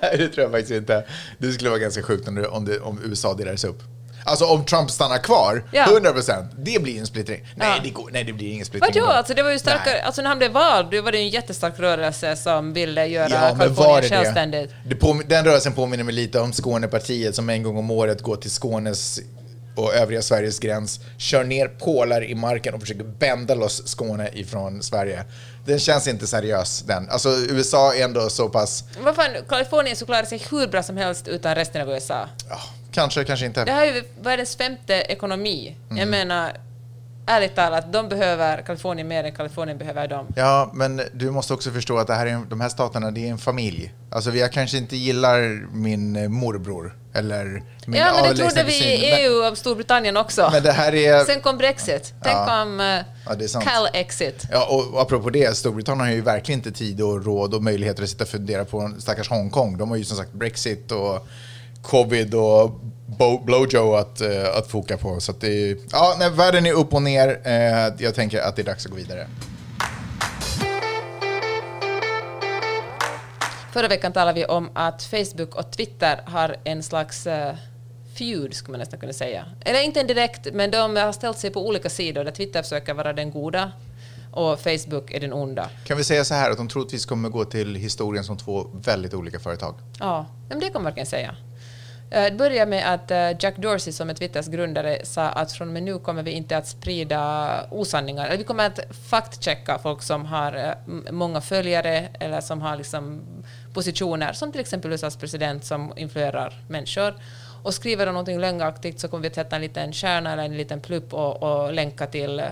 [0.00, 1.06] det tror jag faktiskt inte.
[1.38, 3.82] Det skulle vara ganska sjukt om, det, om USA delades upp.
[4.24, 5.84] Alltså om Trump stannar kvar, Ja.
[5.84, 7.44] 100%, det blir en splittring.
[7.56, 7.82] Nej, Ja.
[7.82, 8.92] det, går, nej det blir ingen splittring.
[9.02, 9.12] Vadå?
[9.12, 10.00] Alltså det var ju starkare, Nej.
[10.02, 13.56] alltså när han blev vald, då var det en jättestark rörelse som ville göra Ja,
[13.58, 14.70] Kalifornien självständigt.
[14.84, 14.88] det?
[14.94, 18.36] det påmin- den rörelsen påminner mig lite om Skånepartiet som en gång om året går
[18.36, 19.20] till Skånes
[19.78, 24.82] och övriga Sveriges gräns, kör ner pålar i marken och försöker bända loss Skåne ifrån
[24.82, 25.24] Sverige.
[25.66, 27.08] Den känns inte seriös den.
[27.10, 30.96] Alltså USA är ändå så pass, Vad fan, Kalifornien så klarar sig hur bra som
[30.96, 32.28] helst utan resten av USA.
[32.50, 32.58] ja,
[32.92, 33.64] kanske, kanske inte.
[33.64, 35.76] Det här är ju världens femte ekonomi.
[35.90, 35.96] Mm.
[35.96, 36.52] Jag menar,
[37.26, 40.26] ärligt talat, de behöver Kalifornien mer än Kalifornien behöver dem.
[40.36, 43.30] Ja, men du måste också förstå att det här är, de här staterna, det är
[43.30, 43.94] en familj.
[44.10, 49.22] Alltså, jag kanske inte gillar min eh, morbror eller Ja, men det trodde vi i
[49.24, 50.42] EU och Storbritannien också.
[50.42, 51.24] Men, men det här är...
[51.24, 52.14] Sen kom Brexit.
[52.22, 52.62] Tänk Ja.
[52.62, 52.86] om uh,
[53.54, 53.60] Ja.
[53.60, 54.42] Cal-exit.
[54.52, 58.08] Ja, och apropå det, Storbritannien har ju verkligen inte tid och råd och möjligheter att
[58.10, 59.78] sitta och fundera på stackars Hongkong.
[59.78, 61.26] De har ju som sagt Brexit och
[61.82, 62.70] covid och
[63.18, 65.20] bo- blowjo att, eh, att foka på.
[65.20, 67.40] Så det ja, nej, världen är upp och ner.
[67.44, 69.26] Eh, jag tänker att det är dags att gå vidare.
[73.72, 77.32] Förra veckan talade vi om att Facebook och Twitter har en slags uh,
[78.18, 79.44] feud, skulle man nästan kunna säga.
[79.60, 82.94] Eller inte en direkt, men de har ställt sig på olika sidor där Twitter försöker
[82.94, 83.72] vara den goda
[84.32, 85.70] och Facebook är den onda.
[85.84, 89.14] Kan vi säga så här att de troligtvis kommer gå till historien som två väldigt
[89.14, 89.74] olika företag?
[89.98, 91.36] Ja, men det kan man verkligen säga.
[92.10, 95.68] Eh, Det börjar med att eh, Jack Dorsey som är Twitters grundare sa att från
[95.68, 98.36] och med nu kommer vi inte att sprida osanningar.
[98.36, 103.22] Vi kommer att faktchecka folk som har eh, många följare eller som har liksom
[103.74, 107.14] positioner, som till exempel USAs president som influerar människor.
[107.62, 110.56] Och skriver de någonting lögnaktigt så kommer vi att sätta en liten kärna eller en
[110.56, 112.42] liten plupp och, och länka till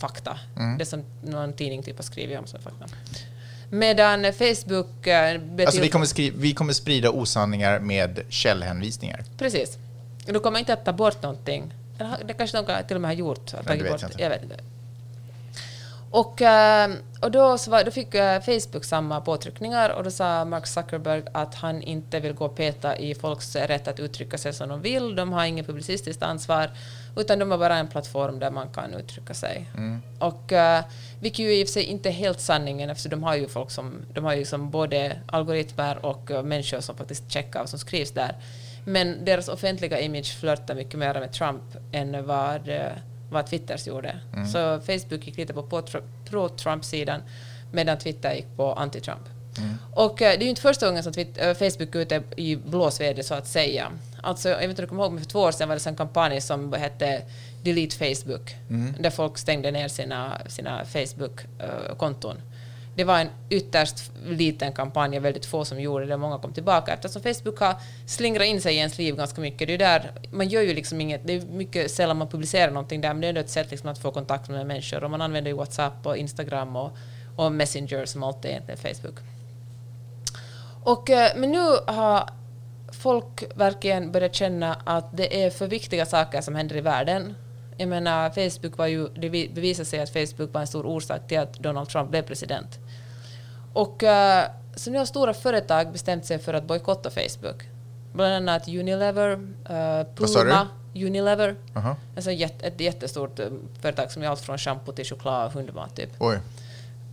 [0.00, 0.38] fakta.
[0.78, 2.86] Det som någon tidning typ har skrivit om som fakta.
[3.78, 5.06] Medan Facebook...
[5.06, 9.24] eh, blir Alltså vi kommer, skri- vi kommer sprida osanningar med källhänvisningar.
[9.38, 9.78] Precis.
[10.26, 11.74] Du kommer inte att ta bort någonting.
[12.24, 13.46] Det kanske de till och med har gjort.
[13.66, 14.02] tagit vet bort.
[14.02, 14.22] jag inte.
[14.22, 14.56] Jag vet inte.
[16.10, 20.66] Och, eh, och då, var, då fick eh, Facebook samma påtryckningar och då sa Mark
[20.66, 24.68] Zuckerberg att han inte vill gå och peta i folks rätt att uttrycka sig som
[24.68, 25.16] de vill.
[25.16, 26.70] De har inget publicistiskt ansvar
[27.16, 29.66] utan de har bara en plattform där man kan uttrycka sig.
[30.18, 30.80] Och uh,
[31.20, 33.70] vilket ju i och för sig inte är helt sanningen eftersom de har ju folk
[33.70, 37.78] som, de har ju liksom både algoritmer och eh, människor som faktiskt checkar vad som
[37.78, 38.34] skrivs där.
[38.84, 42.92] Men deras offentliga image flörtar mycket mer med Trump än vad, eh,
[43.30, 44.20] vad Twitters gjorde.
[44.52, 47.20] Så Facebook gick lite på pro- pro-Trump-sidan
[47.72, 49.24] medan Twitter gick på anti-Trump.
[49.94, 53.22] Och eh, det är ju inte första gången som Twitter, Facebook är ute i blåsväder
[53.22, 53.90] så att säga.
[54.22, 55.86] Alltså, jag vet inte om du kommer ihåg, men för två år sedan var det
[55.86, 57.22] en kampanj som hette
[57.62, 58.56] Delete Facebook,
[58.98, 62.36] där folk stängde ner sina, sina Facebook-konton.
[62.96, 67.22] Det var en ytterst liten kampanj, väldigt få som gjorde det, många kom tillbaka eftersom
[67.22, 67.74] Facebook har
[68.06, 69.68] slingrat in sig i ens liv ganska mycket.
[69.68, 73.00] Det är där, man gör ju liksom inget, det är mycket sällan man publicerar någonting
[73.00, 75.22] där, men det är ändå ett sätt liksom att få kontakt med människor och man
[75.22, 76.96] använder ju WhatsApp och Instagram och,
[77.36, 79.18] och Messenger som alltid är egentligen Facebook.
[80.84, 82.30] Och, eh, men nu har
[82.96, 87.34] folk verkligen börjat känna att det är för viktiga saker som händer i världen.
[87.76, 91.28] Jag menar, Facebook var ju, det vi- bevisade sig att Facebook var en stor orsak
[91.28, 92.78] till att Donald Trump blev president.
[93.72, 94.44] Och eh,
[94.76, 97.62] så nu har stora företag bestämt sig för att bojkotta Facebook.
[98.12, 100.14] Bland annat Unilever, uh?
[100.14, 101.56] Puma, Unilever.
[101.76, 101.96] Aha.
[102.16, 103.46] Alltså jätte, ett jättestort eh,
[103.82, 106.10] företag som gör allt från shampoo till choklad och hundmat typ.
[106.18, 106.38] Oj.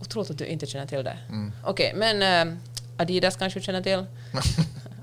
[0.00, 1.18] Otroligt att du inte känner till det.
[1.28, 1.52] Mm.
[1.64, 2.54] Okej, men eh,
[2.96, 4.06] Adidas kanske du känner till?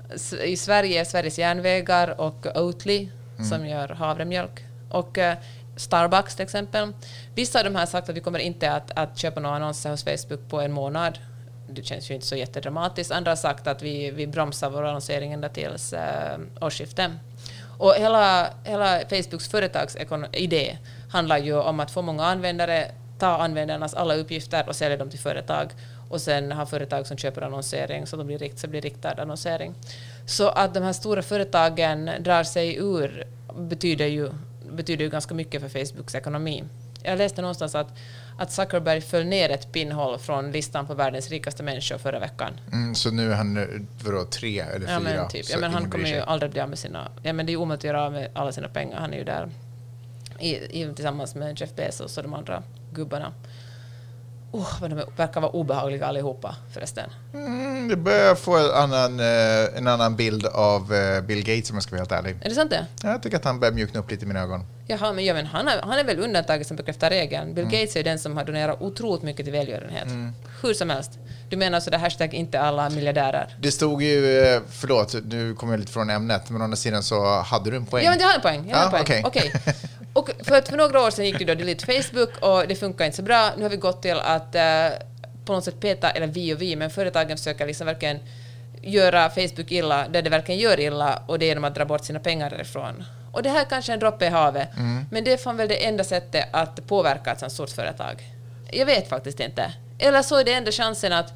[0.44, 3.50] I Sverige är Sveriges järnvägar och Oatly Mm.
[3.50, 4.64] som gör havremjölk.
[4.90, 5.36] Och eh,
[5.76, 6.92] Starbucks till exempel.
[7.34, 9.90] Vissa av de här har sagt att vi kommer inte att, att köpa några annonser
[9.90, 11.18] hos Facebook på en månad.
[11.68, 13.12] Det känns ju inte så jättedramatiskt.
[13.12, 17.10] Andra har sagt att vi, vi bromsar vår annonsering ända tills eh, årsskiftet.
[17.78, 20.78] Och hela, hela Facebooks företagsidé
[21.10, 25.18] handlar ju om att få många användare, ta användarnas alla uppgifter och sälja dem till
[25.18, 25.70] företag.
[26.12, 29.74] Och sen ha företag som köper annonsering så, de blir, rikt, så blir riktad annonsering.
[30.26, 33.24] Så att de här stora företagen drar sig ur
[33.58, 34.30] betyder ju,
[34.72, 36.64] betyder ju ganska mycket för Facebooks ekonomi.
[37.02, 37.88] Jag läste någonstans att,
[38.38, 42.52] att Zuckerberg föll ner ett pinnhål från listan på världens rikaste människor förra veckan.
[42.72, 44.90] Mm, så nu är han vadå, tre eller fyra?
[44.92, 45.46] Ja, men, typ.
[45.50, 47.08] ja, men han kommer ju aldrig bli av med sina...
[47.22, 49.00] Ja, men det är omöjligt att göra av med alla sina pengar.
[49.00, 49.50] Han är ju där
[50.38, 53.32] i, i, tillsammans med Jeff Bezos och de andra gubbarna.
[54.52, 57.10] Oh, vad de verkar vara obehagliga allihopa förresten.
[57.34, 61.76] Mm, det börjar få en annan, eh, en annan bild av eh, Bill Gates om
[61.76, 62.36] jag ska vara helt ärlig.
[62.44, 62.86] Är det sant det?
[63.02, 64.64] Jag tycker att han börjar mjukna upp lite i mina ögon.
[64.86, 67.54] Jaha, men, ja, men han, är, han är väl undantaget som bekräftar regeln.
[67.54, 70.08] Bill Gates är den som har donerat otroligt mycket till välgörenhet.
[70.62, 71.10] Hur som helst.
[71.50, 73.56] Du menar så det hashtag inte alla miljardärer?
[73.60, 77.02] Det stod ju, eh, förlåt, nu kommer jag lite från ämnet, men å andra sidan
[77.02, 78.04] så hade du en poäng.
[78.04, 78.68] Ja, men jag har en poäng.
[78.70, 79.22] Jag har en Ja, poäng.
[79.26, 79.52] okej.
[79.54, 79.74] Okej.
[80.12, 83.04] Och för, att för några år sedan gick det då delete Facebook och det funkar
[83.04, 83.50] inte så bra.
[83.56, 84.88] Nu har vi gått till att eh,
[85.44, 88.18] på något sätt peta, eller vi och vi, men företagen försöker liksom verkligen
[88.82, 92.04] göra Facebook illa där det verkligen gör illa och det är genom att dra bort
[92.04, 93.04] sina pengar därifrån.
[93.32, 94.68] Och det här kanske är en droppe i havet,
[95.10, 98.22] men det är fan väl det enda sättet att påverka ett sånt stort företag.
[98.72, 99.72] Jag vet faktiskt inte.
[99.98, 101.32] Eller så är det enda chansen att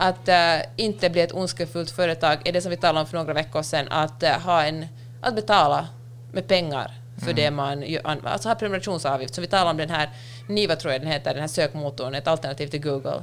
[0.00, 3.32] att eh, inte bli ett ondskefullt företag är det som vi talade om för några
[3.32, 4.86] veckor sedan, att eh, ha en,
[5.20, 5.88] att betala
[6.32, 9.34] med pengar för det man gör, an- alltså ha prenumerationsavgift.
[9.34, 10.10] Så vi talar om den här
[10.48, 13.22] Niva tror jag den heter, den här sökmotorn, ett alternativ till Google.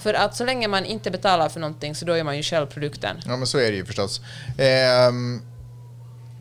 [0.00, 2.66] För att så länge man inte betalar för någonting så då är man ju själv
[2.66, 3.16] produkten.
[3.26, 4.20] Ja, men så är det ju förstås.
[4.58, 5.42] Ehm,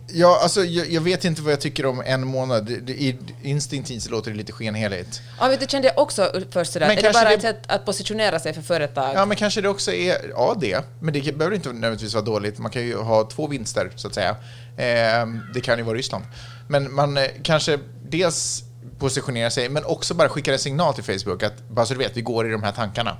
[0.07, 2.65] ja, alltså, jag, jag vet inte vad jag tycker om en månad.
[2.65, 5.21] Det, det, instinktivt så låter det lite skenheligt.
[5.39, 7.59] Ja, vet du, kände jag också först sådär, Men är det bara det- ett sätt
[7.67, 9.11] att positionera sig för företag?
[9.15, 12.59] Ja, men kanske det också är, ja det, men det behöver inte nödvändigtvis vara dåligt.
[12.59, 14.35] Man kan ju ha två vinster, så att säga.
[14.77, 16.25] Ehm, det kan ju vara Ryssland.
[16.67, 18.63] Men man eh, kanske dels
[18.99, 22.17] positionerar sig, men också bara skickar en signal till Facebook att bara så du vet,
[22.17, 23.17] vi går i de här tankarna.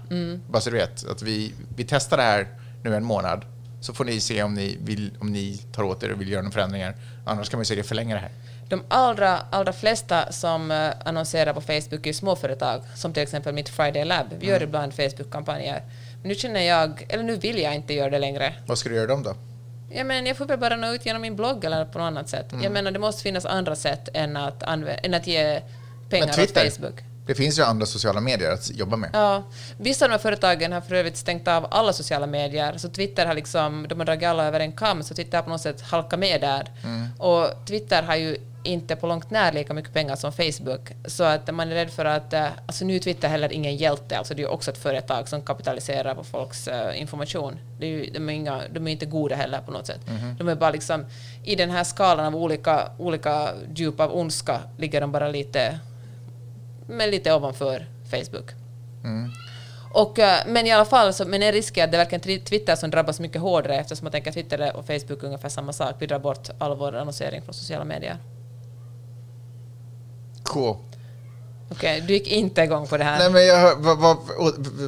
[0.50, 2.48] Bara så du vet, att vi, vi testar det här
[2.84, 3.46] nu en månad.
[3.86, 6.42] Så får ni se om ni, vill, om ni tar åt er och vill göra
[6.42, 6.96] några förändringar.
[7.26, 8.32] Annars kan man ju säkert förlänga det här.
[8.70, 13.70] De allra, allra flesta som eh, annonserar på Facebook är små-företag, som till exempel mitt
[13.70, 14.28] Friday Lab.
[14.40, 15.82] Vi gör ibland Facebook-kampanjer.
[16.22, 18.54] Men nu känner jag, eller nu vill jag inte göra det längre.
[18.66, 19.36] Vad ska du göra dem då?
[19.92, 22.30] Jag, menar, jag får väl bara nå ut genom min blogg eller på något annat
[22.30, 22.52] sätt.
[22.52, 22.64] Mm.
[22.64, 25.62] Jag menar, det måste finnas andra sätt än att, än att ge
[26.10, 26.52] pengar åt?
[26.52, 27.04] Facebook.
[27.26, 29.10] Det finns ju andra sociala medier att jobba med.
[29.14, 29.44] Ja,
[29.78, 33.26] vissa av de här företagen har för övrigt stängt av alla sociala medier, så Twitter
[33.26, 35.82] har liksom, de har dragit alla över en kam, så Twitter har på något sätt
[35.82, 36.72] halkat med där.
[36.84, 37.08] Mm.
[37.20, 41.54] Och Twitter har ju inte på långt när lika mycket pengar som Facebook, så att
[41.54, 44.40] man är rädd för att, eh, alltså nu är Twitter heller ingen hjälte, alltså det
[44.40, 47.60] är ju också ett företag som kapitaliserar på folks eh, information.
[47.80, 50.08] Det är ju, de, är inga, de är inte goda heller på något sätt.
[50.08, 50.36] Mhm.
[50.38, 51.06] De är bara liksom,
[51.44, 55.80] i den här skalan av olika, olika djup av ondska ligger de bara lite,
[56.88, 58.52] men lite ovanför Facebook.
[59.94, 62.42] Och, eh, men i alla fall, så, men en risk är att det är verkligen
[62.46, 65.74] Twitter som drabbas mycket hårdare eftersom jag tänker att Twitter och Facebook är ungefär samma
[65.74, 65.96] sak.
[66.00, 68.18] Vi drar bort all vår annonsering från sociala medier.
[70.44, 70.78] Cool.
[71.72, 73.20] Okej, du gick inte igång på det här.
[73.20, 74.18] Nej, men jag vad,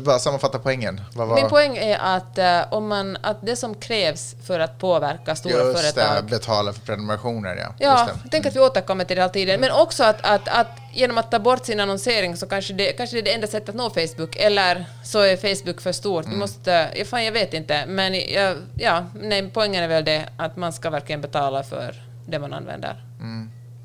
[0.03, 1.01] vad, sammanfatta poängen.
[1.15, 5.35] Vad Min poäng är att, eh, om man, att det som krävs för att påverka
[5.35, 7.73] stora Just företag det, betala för prenumerationer, ja.
[7.79, 9.59] Ja, Just tänker att vi återkommer till det hela tiden.
[9.59, 13.15] Men också att, att, att genom att ta bort sin annonsering så kanske det, kanske
[13.15, 16.25] det är det enda sättet att nå Facebook, eller så är Facebook för stort.
[16.25, 16.39] Mm.
[16.39, 20.57] Måste, ja, fan, jag vet inte, men jag, ja, nej, poängen är väl det att
[20.57, 23.03] man ska verkligen betala för det man använder.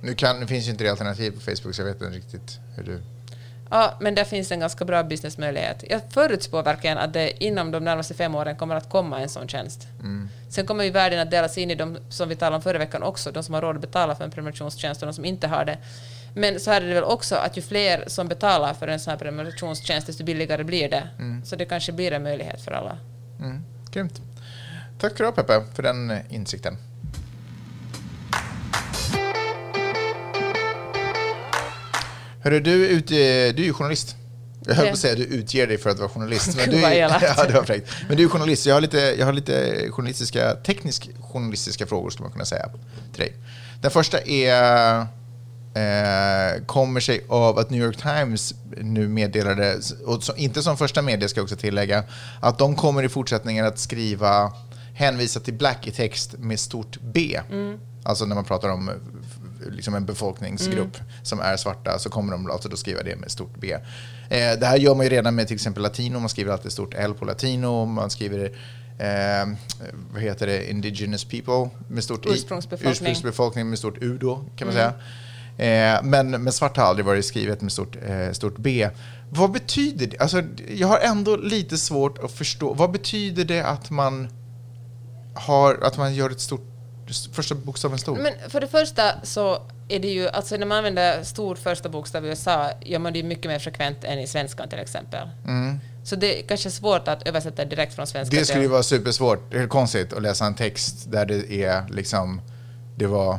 [0.02, 2.58] Nu, kan, nu finns ju inte det alternativ på Facebook, så jag vet inte riktigt
[2.76, 3.00] hur du...
[3.70, 5.84] Ja, men där finns en ganska bra businessmöjlighet.
[5.88, 9.48] Jag förutspår verkligen att det inom de närmaste fem åren kommer att komma en sån
[9.48, 9.88] tjänst.
[10.50, 13.02] Sen kommer ju världen att delas in i de som vi talade om förra veckan
[13.02, 15.64] också, de som har råd att betala för en prenumerationstjänst och de som inte har
[15.64, 15.78] det.
[16.34, 19.18] Men så är det väl också att ju fler som betalar för en sån här
[19.18, 21.08] prenumerationstjänst, desto billigare blir det.
[21.44, 22.98] Så det kanske blir en möjlighet för alla.
[23.40, 24.20] Mm, grymt.
[25.00, 26.76] Tack ska du ha, Peppe, för den insikten.
[32.42, 33.14] Hörru, du, är ute,
[33.52, 34.16] du är ju journalist.
[34.66, 36.56] Jag höll på att säga att du utger dig för att vara journalist.
[36.56, 37.90] Men du, ja, det var fräckt.
[38.08, 38.66] Men du är journalist.
[38.66, 42.68] Jag har lite, jag har lite journalistiska, teknisk journalistiska frågor skulle man kunna säga
[43.12, 43.32] till dig.
[43.80, 45.00] Den första är,
[45.74, 51.02] eh, kommer sig av att New York Times nu meddelade, och så, inte som första
[51.02, 52.04] media ska jag också tillägga,
[52.40, 54.52] att de kommer i fortsättningen att skriva,
[54.94, 57.40] hänvisa till black i text med stort B.
[58.04, 58.94] Alltså när man pratar om eh,
[59.70, 63.60] liksom en befolkningsgrupp som är svarta så kommer de alltså då skriva det med stort
[63.60, 63.72] B.
[63.72, 63.80] Eh,
[64.30, 67.14] det här gör man ju redan med till exempel latino, man skriver alltid stort L
[67.14, 68.44] på latino, man skriver
[68.98, 69.48] eh,
[70.12, 72.28] vad heter det, indigenous people med stort I.
[72.28, 72.92] Ursprungsbefolkning.
[72.92, 74.92] Ursprungsbefolkning med stort U då, kan man säga.
[75.56, 78.88] Eh, men, men svart har aldrig varit skrivet med stort, eh, stort B.
[79.30, 80.18] Vad betyder det?
[80.18, 80.42] Alltså,
[80.76, 82.74] jag har ändå lite svårt att förstå.
[82.74, 84.28] Vad betyder det att man,
[85.34, 86.66] har, att man gör ett stort,
[87.12, 88.16] första bokstaven stor?
[88.16, 92.24] Men för det första så är det ju, alltså när man använder stor första bokstav
[92.26, 95.28] i USA gör man det ju mycket mer frekvent än i svenskan till exempel.
[96.04, 99.50] Så det är kanske svårt att översätta direkt från svenska Det skulle ju vara supersvårt,
[99.50, 102.40] det är konstigt att läsa en text där det är liksom,
[102.96, 103.34] det var,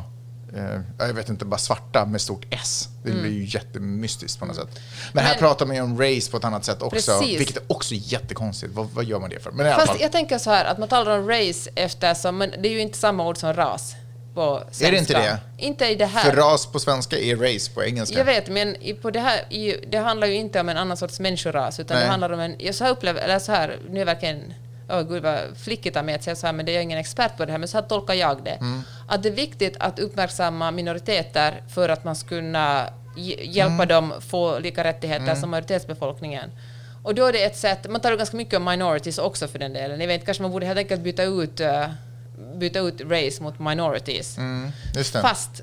[0.56, 2.88] eh, jag vet inte, bara svarta med stort S.
[3.04, 4.80] Det blir ju jättemystiskt på något sätt.
[5.12, 7.40] Men här Men- pratar man ju om race på ett annat sätt också, Precis.
[7.40, 8.72] vilket är också jättekonstigt.
[8.74, 9.50] Vad, vad gör man det för?
[9.50, 9.96] Men i alla Fast fall.
[10.00, 12.98] jag tänker så här att man talar om race eftersom, men det är ju inte
[12.98, 13.94] samma ord som ras.
[14.80, 15.38] Är det inte det?
[15.58, 16.30] Inte i det här.
[16.30, 18.18] För ras på svenska är race på engelska.
[18.18, 20.96] Jag vet, men i, på det här, i, det handlar ju inte om en annan
[20.96, 22.04] sorts människoras, utan Nej.
[22.04, 22.54] det handlar om en...
[22.58, 24.54] Jag så här upplever, eller så här, nu är jag verkligen...
[24.88, 27.36] Åh gud vad flickigt av mig att säga så här, men det är ingen expert
[27.36, 28.50] på det här, men så här tolkar jag det.
[28.50, 28.82] Mm.
[29.08, 33.88] Att det är viktigt att uppmärksamma minoriteter för att man ska kunna hj- hjälpa Mm.
[33.88, 36.50] dem få lika rättigheter som majoritetsbefolkningen.
[37.02, 39.72] Och då är det ett sätt, man talar ganska mycket om minorities också för den
[39.72, 40.00] delen.
[40.00, 41.86] Jag vet, kanske man borde helt enkelt byta ut, eh,
[42.56, 44.38] byta ut race mot minorities.
[44.38, 44.70] Mm.
[45.22, 45.62] Fast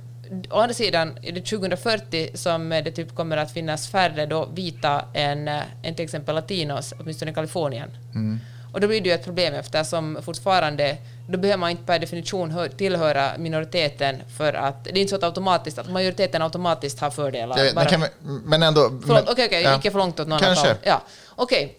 [0.51, 5.05] å andra sidan är det 2040 som det typ kommer att finnas färre då vita
[5.13, 7.89] än, eh, än till exempel latinos, åtminstone i Kalifornien.
[8.15, 8.39] Mm.
[8.73, 10.97] Och då blir det ju ett problem eftersom fortfarande,
[11.29, 15.15] då behöver man inte per definition hö- tillhöra minoriteten för att det är inte så
[15.15, 17.57] att automatiskt att majoriteten automatiskt har fördelar.
[17.57, 18.10] Jag vet, Bara- men,
[18.45, 18.81] men ändå...
[18.81, 19.69] Förlåt, men- okej, okej, ja.
[19.69, 20.67] jag gick för långt åt något Kanske.
[20.67, 20.88] annat håll.
[20.88, 21.01] Ja,
[21.36, 21.77] okej.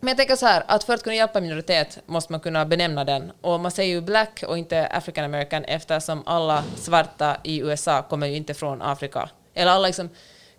[0.00, 3.04] Men jag tänker så här, att för att kunna hjälpa minoritet måste man kunna benämna
[3.04, 3.32] den.
[3.40, 8.26] Och man säger ju black och inte African American eftersom alla svarta i USA kommer
[8.26, 9.28] ju inte från Afrika.
[9.54, 10.08] Eller alla liksom,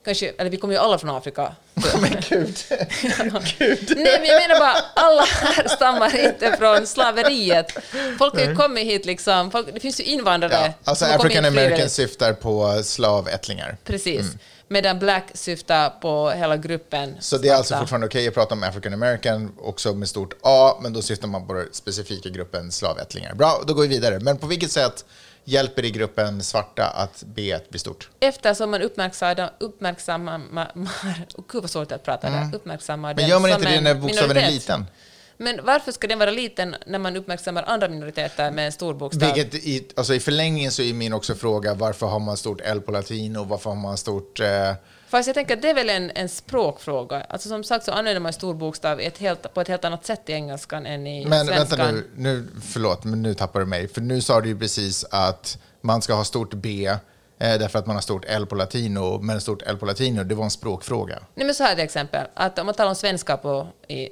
[0.06, 1.56] kanske, eller vi kommer ju alla från Afrika.
[2.02, 2.58] Men gud.
[2.70, 7.72] Nej, men jag menar bara, alla här stammar inte från slaveriet.
[8.18, 10.54] Folk har ju kommit hit liksom, folk, det finns ju invandrare.
[10.54, 11.46] Ja, alltså African.
[11.46, 13.78] American syftar på slavättlingar.
[13.84, 14.22] Precis.
[14.22, 14.40] Mm.
[14.72, 17.18] Medan black syftar på hela gruppen.
[17.20, 20.78] Så det är alltså fortfarande okej att prata om African American, också med stort A,
[20.82, 23.34] men då syftar man på den specifika gruppen slavättlingar.
[23.34, 24.20] Bra, då går vi vidare.
[24.20, 25.06] Men på vilket sätt
[25.50, 28.10] hjälper det gruppen svarta att B bli stort?
[28.20, 33.22] Eftersom man uppmärksammar, uppmärksammar, ma- mar, gud vad svårt att prata där, uppmärksammar Mm.
[33.22, 34.86] Men gör man inte det när bokstaven är liten?
[35.38, 39.34] Men varför ska den vara liten när man uppmärksammar andra minoriteter med en stor bokstav?
[39.34, 42.82] Vilket i, alltså i förlängningen så är min också fråga varför har man stort L
[42.82, 44.40] på latin och varför har man stort...
[44.40, 44.74] Eh,
[45.10, 47.22] Fast jag tänker att det är väl en, en språkfråga.
[47.22, 50.30] Alltså som sagt så använder man stor bokstav ett helt, på ett helt annat sätt
[50.30, 51.78] i engelskan än i men svenskan.
[51.78, 53.88] vänta nu, nu, förlåt, men nu tappar du mig.
[53.88, 56.98] För nu sa du ju precis att man ska ha stort B eh,
[57.38, 60.44] därför att man har stort L på latino, men stort L på latino, det var
[60.44, 61.20] en språkfråga.
[61.36, 64.10] Nej men så här till exempel, att om man talar om svenska på, i,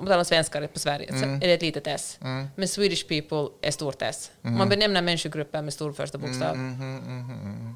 [0.00, 1.34] om man talar svenskar på Sverige så Mm.
[1.42, 2.18] är det ett litet S.
[2.56, 4.30] Men Swedish people är stort S.
[4.44, 4.58] Mm.
[4.58, 6.56] Man benämner människogrupper med stor första bokstav.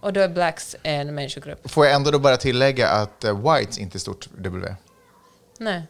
[0.02, 1.70] Och då är blacks en människogrupp.
[1.70, 4.74] Får jag ändå då bara tillägga att eh, whites inte är stort W
[5.58, 5.82] Nej.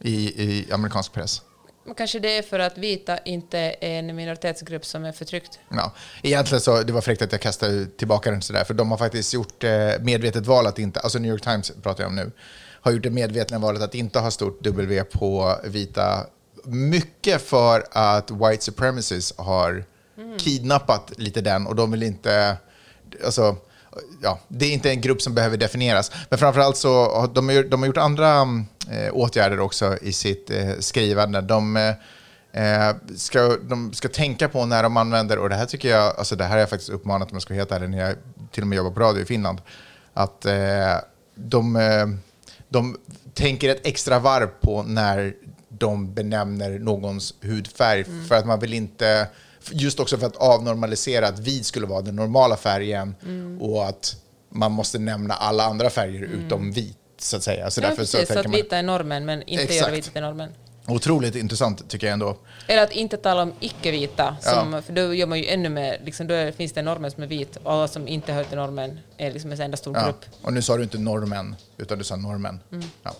[0.00, 1.42] i, i amerikansk press?
[1.84, 5.58] Men kanske det är för att vita inte är en minoritetsgrupp som är förtryckt.
[5.68, 8.98] Ja, egentligen så, det var fräckt att jag kastade tillbaka den sådär, för de har
[8.98, 12.30] faktiskt gjort eh, medvetet val att inte, alltså New York Times pratar jag om nu,
[12.86, 16.26] har gjort det medvetna valet att inte ha stort W på vita,
[16.64, 19.84] mycket för att white supremacists har
[20.38, 22.56] kidnappat lite den och de vill inte,
[23.24, 23.56] alltså,
[24.22, 26.12] ja, det är inte en grupp som behöver definieras.
[26.28, 28.40] Men framförallt så har de, har- de har gjort andra
[28.90, 31.40] eh, åtgärder också i sitt eh, skrivande.
[31.40, 35.88] De, eh, eh, ska, de ska tänka på när de använder, och det här tycker
[35.88, 37.98] jag, alltså det här har jag faktiskt uppmanat om jag ska vara helt ärlig, när
[37.98, 38.14] jag
[38.52, 39.60] till och med jobbar på radio i Finland,
[40.14, 40.54] att eh,
[41.34, 42.06] de, eh,
[42.68, 42.96] de
[43.34, 45.34] tänker ett extra varv på när
[45.68, 49.28] de benämner någons hudfärg, för att man vill inte,
[49.70, 53.14] just också för att avnormalisera att vit skulle vara den normala färgen
[53.60, 54.16] och att
[54.48, 57.70] man måste nämna alla andra färger utom vit, så att säga.
[57.70, 59.80] Så Ja, därför precis, så så att man, vita är normen, men inte Exakt.
[59.80, 60.50] göra vita till normen.
[60.88, 62.36] Otroligt intressant tycker jag ändå.
[62.66, 64.82] Eller att inte tala om icke-vita, Ja.
[64.86, 67.56] för då gör man ju ännu mer, liksom, då finns det normen som är vit,
[67.62, 70.04] och alla som inte hör till normen är liksom en enda stor Ja.
[70.04, 70.24] grupp.
[70.42, 72.60] Och nu sa du inte normen, utan du sa normen.
[73.02, 73.10] Ja.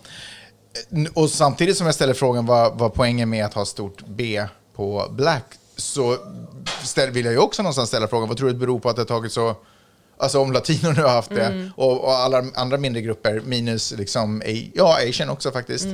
[0.90, 4.44] Eh, Och samtidigt som jag ställer frågan vad, vad poängen med att ha stort B
[4.76, 5.44] på black,
[5.76, 6.16] så
[7.10, 9.02] vill jag ju också någonstans ställa frågan, vad tror du det beror på att det
[9.02, 9.54] har tagit så,
[10.18, 14.42] alltså om latino nu har haft det, och, och alla andra mindre grupper, minus liksom,
[14.74, 15.86] ja, asian också faktiskt.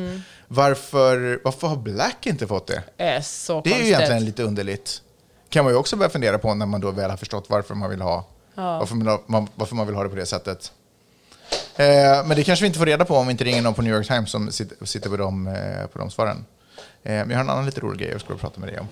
[0.49, 2.83] Varför, varför har black inte fått det?
[2.97, 3.89] är så Det är ju konstigt.
[3.97, 5.03] egentligen lite underligt.
[5.49, 7.91] Kan man ju också börja fundera på när man då väl har förstått varför man
[7.91, 8.79] vill ha, Ja.
[8.79, 10.73] varför, man, man, varför man vill ha det på det sättet.
[11.77, 11.87] Eh,
[12.27, 13.95] men det kanske vi inte får reda på om vi inte ringer någon på New
[13.95, 16.45] York Times som sitter, sitter på, de, eh, på de svaren.
[17.03, 18.87] Eh, men jag har en annan lite rolig grej jag skulle prata med dig om.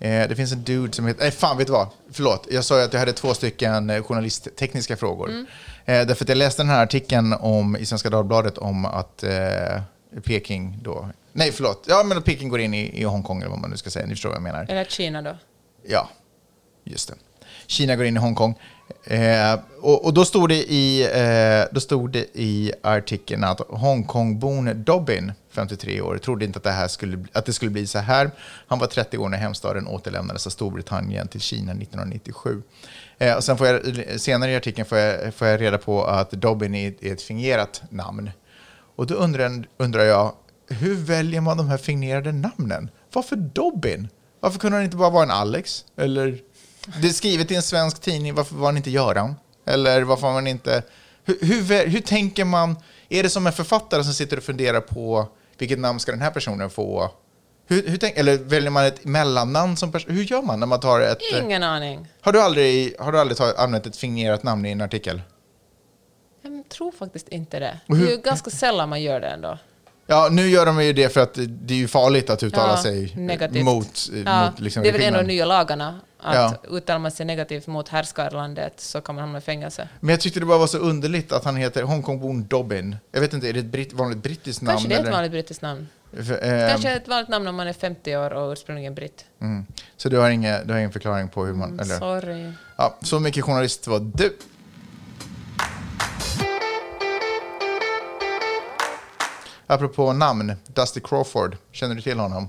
[0.00, 1.20] Eh, det finns en dude som heter...
[1.20, 1.88] Nej, fan, vet du vad?
[2.12, 2.46] Förlåt.
[2.50, 5.30] Jag sa ju att jag hade två stycken eh, journalisttekniska frågor.
[5.30, 9.82] Eh, därför att jag läste den här artikeln om, i Svenska Dagbladet om att eh,
[10.24, 11.08] Peking då...
[11.32, 11.84] Nej, förlåt.
[11.88, 14.06] Ja, men att Peking går in i, i Hongkong eller vad man nu ska säga.
[14.06, 14.66] Ni förstår vad jag menar.
[14.68, 15.36] Eller Kina då.
[15.88, 16.08] Ja,
[16.84, 17.14] just det.
[17.70, 18.54] Kina går in i Hongkong.
[19.04, 24.84] Eh, och, och då stod det i, eh, då stod det i artikeln att Hongkongbon
[24.84, 28.30] Dobbin, 53 år, trodde inte att det, här skulle, att det skulle bli så här.
[28.66, 32.62] Han var 30 år när hemstaden återlämnades av Storbritannien till Kina 1997.
[33.18, 33.80] Eh, och sen får jag,
[34.20, 37.82] senare i artikeln får jag, får jag reda på att Dobbin är, är ett fingerat
[37.90, 38.30] namn.
[38.96, 40.32] Och då undrar, undrar jag,
[40.68, 42.90] hur väljer man de här fingerade namnen?
[43.12, 44.08] Varför Dobbin?
[44.40, 45.84] Varför kunde han inte bara vara en Alex?
[45.96, 46.38] Eller,
[47.02, 49.34] det är skrivet i en svensk tidning, varför var han inte Göran?
[49.66, 50.82] Eller varför var man inte...
[51.24, 52.76] Hur, hur, hur tänker man?
[53.08, 55.28] Är det som en författare som sitter och funderar på
[55.58, 57.10] vilket namn ska den här personen få?
[57.66, 60.10] Hur, hur tänk, eller väljer man ett mellannamn som person?
[60.14, 61.18] Hur gör man när man tar ett...
[61.42, 62.08] Ingen aning.
[62.20, 65.22] Har du aldrig, har du aldrig tagit, använt ett fingerat namn i en artikel?
[66.42, 67.80] Jag tror faktiskt inte det.
[67.86, 69.58] Och Det hur- är ju ganska sällan man gör det ändå.
[70.06, 72.82] Ja, nu gör de ju det för att det är ju farligt att uttala Ja,
[72.82, 73.64] sig negativt.
[73.64, 76.00] mot, Ja, mot liksom det är väl en av de nya lagarna.
[76.22, 76.54] Att Ja.
[76.76, 79.88] uttalar man sig negativt mot härskarlandet så kan man hamna i fängelse.
[80.00, 82.96] Men jag tyckte det bara var så underligt att han heter Hongkongbon Dobbin.
[83.12, 84.72] Jag vet inte, är det ett britt, vanligt brittiskt namn?
[84.74, 85.12] Kanske det är ett eller?
[85.12, 85.88] vanligt brittiskt namn.
[86.12, 89.24] För, eh, Kanske ett vanligt namn om man är 50 år och ursprungligen britt.
[89.40, 89.66] mm.
[89.96, 91.80] Så du har, inga, du har ingen förklaring på hur man...
[91.80, 91.98] eller?
[91.98, 92.52] Sorry.
[92.76, 94.36] Ja, så mycket journalist var du.
[99.66, 101.56] Apropå namn, Dusty Crawford.
[101.72, 102.48] Känner du till honom?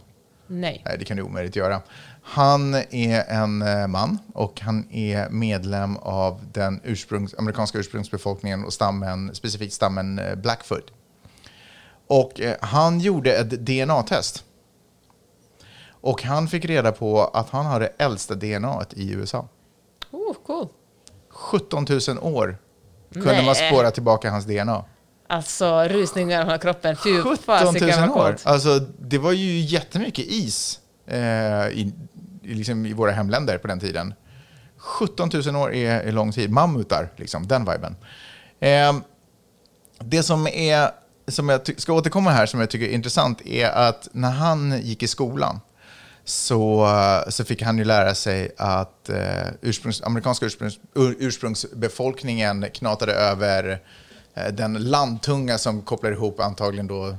[0.51, 0.81] Nej.
[0.85, 1.81] Nej, det kan du omöjligt göra.
[2.21, 8.73] Han är en eh, man och han är medlem av den ursprungs, amerikanska ursprungsbefolkningen och
[8.73, 10.91] stammen, specifikt stammen eh, Blackfoot.
[12.07, 14.43] Och eh, han gjorde ett DNA-test.
[15.89, 19.47] Och han fick reda på att han hade äldsta DNA i USA.
[20.11, 20.67] Oh, cool.
[21.29, 22.57] 17 000 år
[23.13, 23.71] kunde man Nej.
[23.71, 24.85] spåra tillbaka hans DNA.
[25.31, 26.95] Alltså rysningar i hela kroppen.
[26.95, 28.37] Fy 17 fasiken 000 vad år.
[28.43, 31.19] Alltså, det var ju jättemycket is eh,
[31.67, 31.93] i,
[32.43, 34.13] liksom i våra hemländer på den tiden.
[34.77, 36.51] 17 000 år är, är lång tid.
[36.51, 37.95] Mammutar, liksom, den viben.
[38.59, 38.93] Eh,
[39.99, 40.89] det som, är,
[41.27, 45.03] som jag ska återkomma här, som jag tycker är intressant, är att när han gick
[45.03, 45.59] i skolan
[46.25, 46.87] så,
[47.29, 53.81] så fick han ju lära sig att eh, ursprungs, amerikanska ursprungs, ur, ursprungsbefolkningen knatade över
[54.53, 57.15] den landtunga som kopplar ihop antagligen då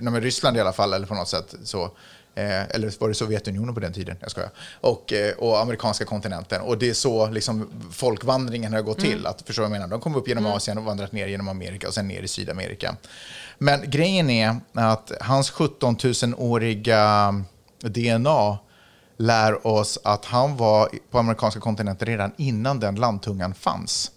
[0.00, 1.90] nej, Ryssland i alla fall, eller på något sätt så.
[2.34, 4.16] Eh, eller var det Sovjetunionen på den tiden?
[4.20, 4.50] Jag skojar.
[4.80, 6.60] Och, eh, och amerikanska kontinenten.
[6.60, 9.26] Och det är så liksom, folkvandringen har gått till.
[9.26, 9.88] Att, förstår jag menar?
[9.88, 12.96] De kom upp genom Asien och vandrat ner genom Amerika och sen ner i Sydamerika.
[13.58, 17.34] Men grejen är att hans 17 000-åriga
[17.80, 18.58] DNA
[19.16, 24.10] lär oss att han var på amerikanska kontinenten redan innan den landtungan fanns.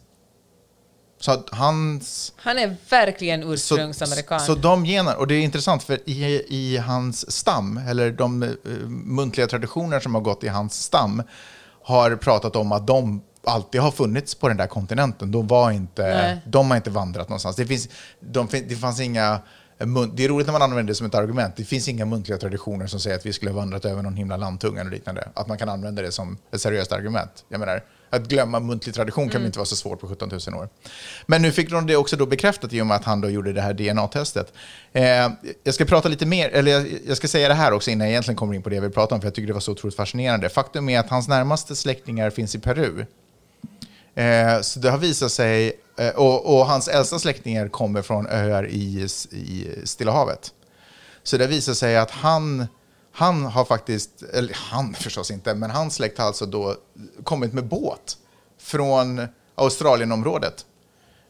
[1.23, 2.33] Så att hans...
[2.35, 4.39] Han är verkligen Så, ursprungsamerikan.
[4.39, 8.49] så de generna, och det är intressant för i, i hans stam, eller de eh,
[8.89, 11.23] muntliga traditioner som har gått i hans stam,
[11.83, 15.31] har pratat om att de alltid har funnits på den där kontinenten.
[15.31, 16.41] De, var inte, Nej.
[16.45, 17.55] de har inte vandrat någonstans.
[17.55, 19.39] Det, finns, de, det fanns inga...
[20.13, 21.55] Det är roligt när man använder det som ett argument.
[21.55, 24.37] Det finns inga muntliga traditioner som säger att vi skulle ha vandrat över någon himla
[24.37, 25.29] landtunga och liknande.
[25.33, 27.45] Att man kan använda det som ett seriöst argument.
[27.49, 27.83] Jag menar,
[28.15, 30.69] att glömma muntlig tradition kan inte vara så svårt på 17 000 år.
[31.25, 33.53] Men nu fick de det också då bekräftat i och med att han då gjorde
[33.53, 34.53] det här DNA-testet.
[34.93, 35.03] Eh,
[35.63, 38.11] jag ska prata lite mer, eller jag, jag ska säga det här också innan jag
[38.11, 39.71] egentligen kommer in på det jag vill prata om, för jag tycker det var så
[39.71, 40.49] otroligt fascinerande.
[40.49, 43.05] Faktum är att hans närmaste släktingar finns i Peru.
[44.15, 48.67] Eh, så det har visat sig, eh, och, och hans äldsta släktingar kommer från öar
[48.67, 50.51] i, i Stilla havet.
[51.23, 52.67] Så det visar sig att han,
[53.15, 56.75] han har faktiskt, eller han förstås inte, men hans släkt har alltså då
[57.23, 58.17] kommit med båt
[58.57, 60.65] från Australienområdet.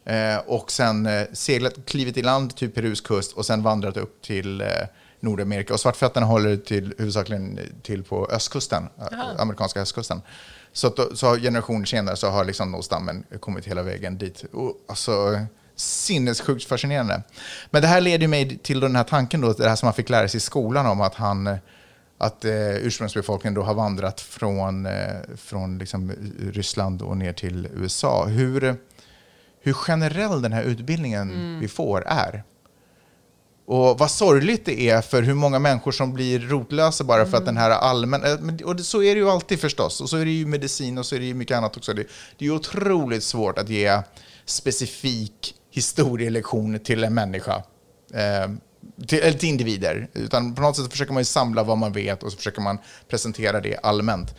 [0.04, 4.22] Eh, och sen eh, seglat, klivit i land till Perus kust och sen vandrat upp
[4.22, 4.66] till eh,
[5.20, 5.74] Nordamerika.
[5.74, 10.22] Och svartfötterna håller till, huvudsakligen till på östkusten, eh, amerikanska östkusten.
[10.72, 14.44] Så, att, så generationer senare så har liksom stammen kommit hela vägen dit.
[14.52, 15.38] Och, alltså,
[15.76, 17.22] sinnessjukt fascinerande.
[17.70, 20.10] Men det här leder mig till den här tanken då, det här som man fick
[20.10, 21.56] lära sig i skolan om att han eh,
[22.18, 24.92] att eh, ursprungsbefolkningen då har vandrat från, eh,
[25.36, 26.12] från liksom,
[26.52, 28.24] Ryssland och ner till USA.
[28.26, 28.76] Hur,
[29.60, 32.44] hur generell den här utbildningen vi får är.
[33.66, 37.46] Och vad sorgligt det är för hur många människor som blir rotlösa bara för att
[37.46, 38.24] den här allmän...
[38.24, 40.00] eh, Och så är det ju alltid förstås.
[40.00, 41.92] Och så är det ju medicin och så är det ju mycket annat också.
[41.94, 42.06] Det,
[42.38, 44.02] det är otroligt svårt att ge
[44.44, 47.62] specifik historielektion till en människa.
[48.14, 48.50] Eh,
[49.06, 50.08] till, eller till individer.
[50.12, 52.78] Utan på något sätt försöker man ju samla vad man vet och så försöker man
[53.08, 54.34] presentera det allmänt.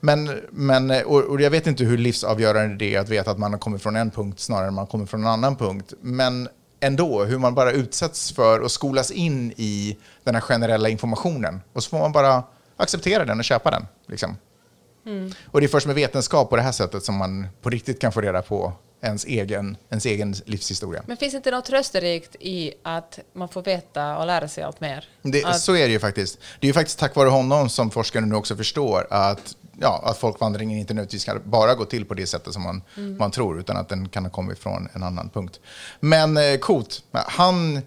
[0.00, 3.58] Men, men och, jag vet inte hur livsavgörande det är att veta att man har
[3.58, 5.92] kommit från en punkt snarare än man kommer från en annan punkt.
[6.00, 6.48] Men
[6.80, 11.60] ändå, hur man bara utsätts för och skolas in i den här generella informationen.
[11.72, 12.42] Och så får man bara
[12.76, 13.86] acceptera den och köpa den.
[14.06, 14.36] Liksom.
[15.46, 18.12] Och det är först med vetenskap på det här sättet som man på riktigt kan
[18.12, 18.72] få reda på
[19.04, 21.02] ens egen, ens egen livshistoria.
[21.06, 25.08] Men finns inte något trösterikt i att man får veta och lära sig allt mer?
[25.22, 26.38] Det, att, Så är det ju faktiskt.
[26.60, 30.18] Det är ju faktiskt tack vare honom som forskare nu också förstår att, ja, att
[30.18, 32.82] folkvandringen inte nödvändigtvis ska bara gå till på det sättet som man,
[33.18, 35.60] man tror, utan att den kan ha kommit från en annan punkt.
[36.00, 37.02] Men eh, coolt.
[37.12, 37.82] Han,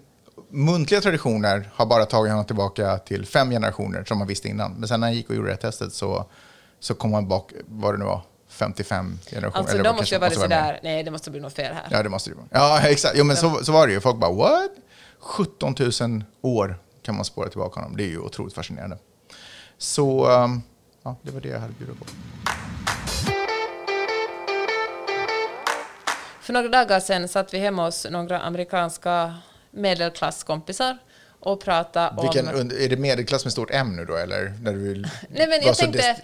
[0.50, 4.72] muntliga traditioner har bara tagit honom tillbaka till fem generationer som man visste innan.
[4.72, 6.26] Men sen när han gick och gjorde det här testet så,
[6.80, 8.22] så kom han bak, vad det nu var,
[8.58, 9.58] 55 generationer.
[9.58, 10.30] alltså de måste ju mer.
[10.30, 11.86] sådär, nej det måste bli något fel här.
[11.90, 12.36] Ja, det måste det.
[12.50, 13.14] Ja, exakt.
[13.18, 14.00] Jo, men så, så var det ju.
[14.00, 14.70] Folk bara, what?
[15.18, 17.96] 17 000 år kan man spåra tillbaka honom.
[17.96, 18.98] Det är ju otroligt fascinerande.
[19.78, 20.62] Så, um,
[21.02, 22.04] ja, det var det jag hade bjuda på.
[26.40, 29.34] För några dagar sedan satt vi hemma hos några amerikanska
[29.70, 30.98] medelklasskompisar
[31.40, 32.22] och pratade om...
[32.22, 34.52] Vilken, är det medelklass med stort M nu då, eller?
[34.62, 36.16] När du vill Nej, men jag tänkte...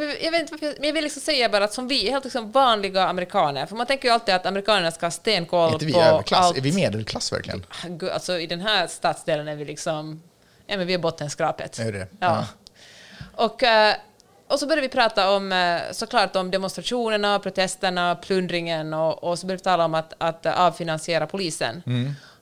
[0.00, 2.10] jag, vet inte varför, jag- men jag vill liksom säga bara att som vi är
[2.10, 5.84] helt liksom vanliga amerikaner, för man tänker ju alltid att amerikanerna ska ha stenkoll inte
[5.86, 6.40] vi på överklass?
[6.46, 6.56] allt.
[6.56, 7.66] Är vi medelklass verkligen?
[7.88, 10.22] Gud, Alltså i den här stadsdelen är vi liksom...
[10.66, 11.78] Ja, men vi är bottenskrapet.
[11.78, 12.06] Är det?
[12.20, 12.46] Ja.
[13.34, 13.94] Och, eh,
[14.48, 19.46] och så började vi prata om eh, såklart om demonstrationerna, protesterna, plundringen och, och så
[19.46, 21.82] började vi tala om att, att avfinansiera polisen.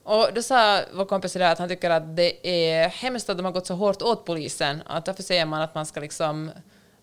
[0.03, 3.45] Och då sa vår kompis där att han tycker att det är hemskt att de
[3.45, 4.83] har gått så hårt åt polisen.
[4.87, 6.51] Att därför säger man att man ska liksom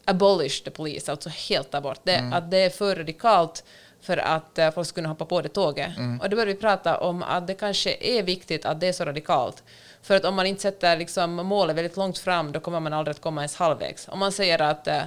[0.09, 2.31] abolish the police, alltså helt ta bort det.
[2.33, 3.65] Att det är för radikalt
[4.01, 5.91] för att eh, folk ska kunna hoppa på det tåget.
[6.23, 9.05] Och då började vi prata om att det kanske är viktigt att det är så
[9.05, 9.63] radikalt.
[10.03, 13.15] För att om man inte sätter liksom målet väldigt långt fram, då kommer man aldrig
[13.15, 14.09] att komma ens halvvägs.
[14.09, 15.03] Om man säger att eh,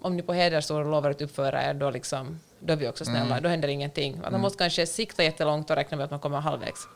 [0.00, 3.40] om ni på hedersord lovar att uppföra er, då, liksom, då är vi också snälla.
[3.40, 4.20] Då händer ingenting.
[4.30, 6.88] Man måste kanske sikta jättelångt och räkna med att man kommer halvvägs.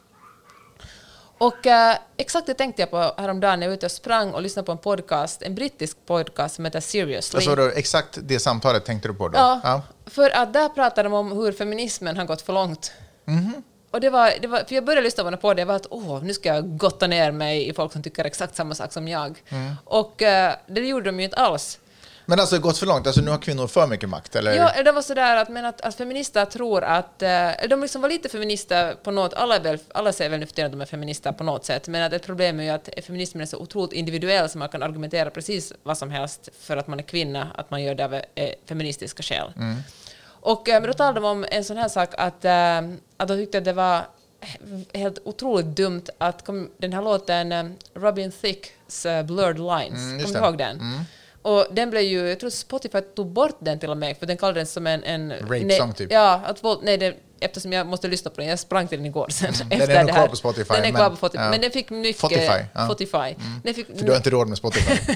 [1.39, 4.43] Och eh, exakt det tänkte jag på häromdagen när jag var ute och sprang och
[4.43, 7.37] lyssnade på en podcast, en brittisk podcast som heter Seriously.
[7.37, 9.39] Alltså, då, exakt det samtalet tänkte du på då?
[9.39, 12.93] Ja, för att där pratar de om hur feminismen har gått för långt.
[13.25, 13.63] Mhm.
[13.91, 16.23] Och det var, det var, för jag började lyssna på det och var att åh,
[16.23, 19.43] nu ska jag gotta ner mig i folk som tycker exakt samma sak som jag.
[19.49, 19.75] Mm.
[19.85, 21.79] Och eh, det gjorde de ju inte alls.
[22.31, 23.07] Men alltså gått för långt?
[23.07, 24.37] Alltså nu har kvinnor för mycket makt?
[24.37, 24.53] Eller?
[24.53, 27.23] Ja, det var sådär att, men att, att feminister tror att...
[27.23, 29.35] Eh, de liksom var lite feminister på något...
[29.35, 31.89] Alla, väl, alla säger väl nu för tiden att de är feminister på något sätt,
[31.89, 34.83] men att ett problem är ju att feminismen är så otroligt individuell så man kan
[34.83, 38.15] argumentera precis vad som helst för att man är kvinna, att man gör det av
[38.15, 38.23] eh,
[38.67, 39.53] feministiska skäl.
[40.27, 42.45] Och eh, men då talade de om en sån här sak att,
[43.17, 44.03] att de tyckte att det var
[44.41, 50.41] he- helt otroligt dumt att kom, den här låten Robin Thicks Blurred Lines, Mm, kommer
[50.41, 50.81] du ihåg den?
[51.49, 54.37] Och den blev ju, jag tror Spotify tog bort den till och med, för den
[54.37, 55.05] kallade den som en...
[55.05, 56.13] en Rape nej, song typ.
[56.13, 59.29] Ja, att nej, det, eftersom jag måste lyssna på den, jag sprang till den igår
[59.31, 59.55] sen.
[59.55, 59.69] Mm.
[59.69, 61.51] Den efter är nog kvar på Spotify, Den är men- kvar på Spotify, ja.
[61.51, 62.19] men den fick mycket...
[62.19, 62.81] Spotify, ja.
[62.81, 62.89] Mm.
[62.89, 63.45] Spotify.
[63.65, 64.95] Den fick, För du har inte råd med Spotify?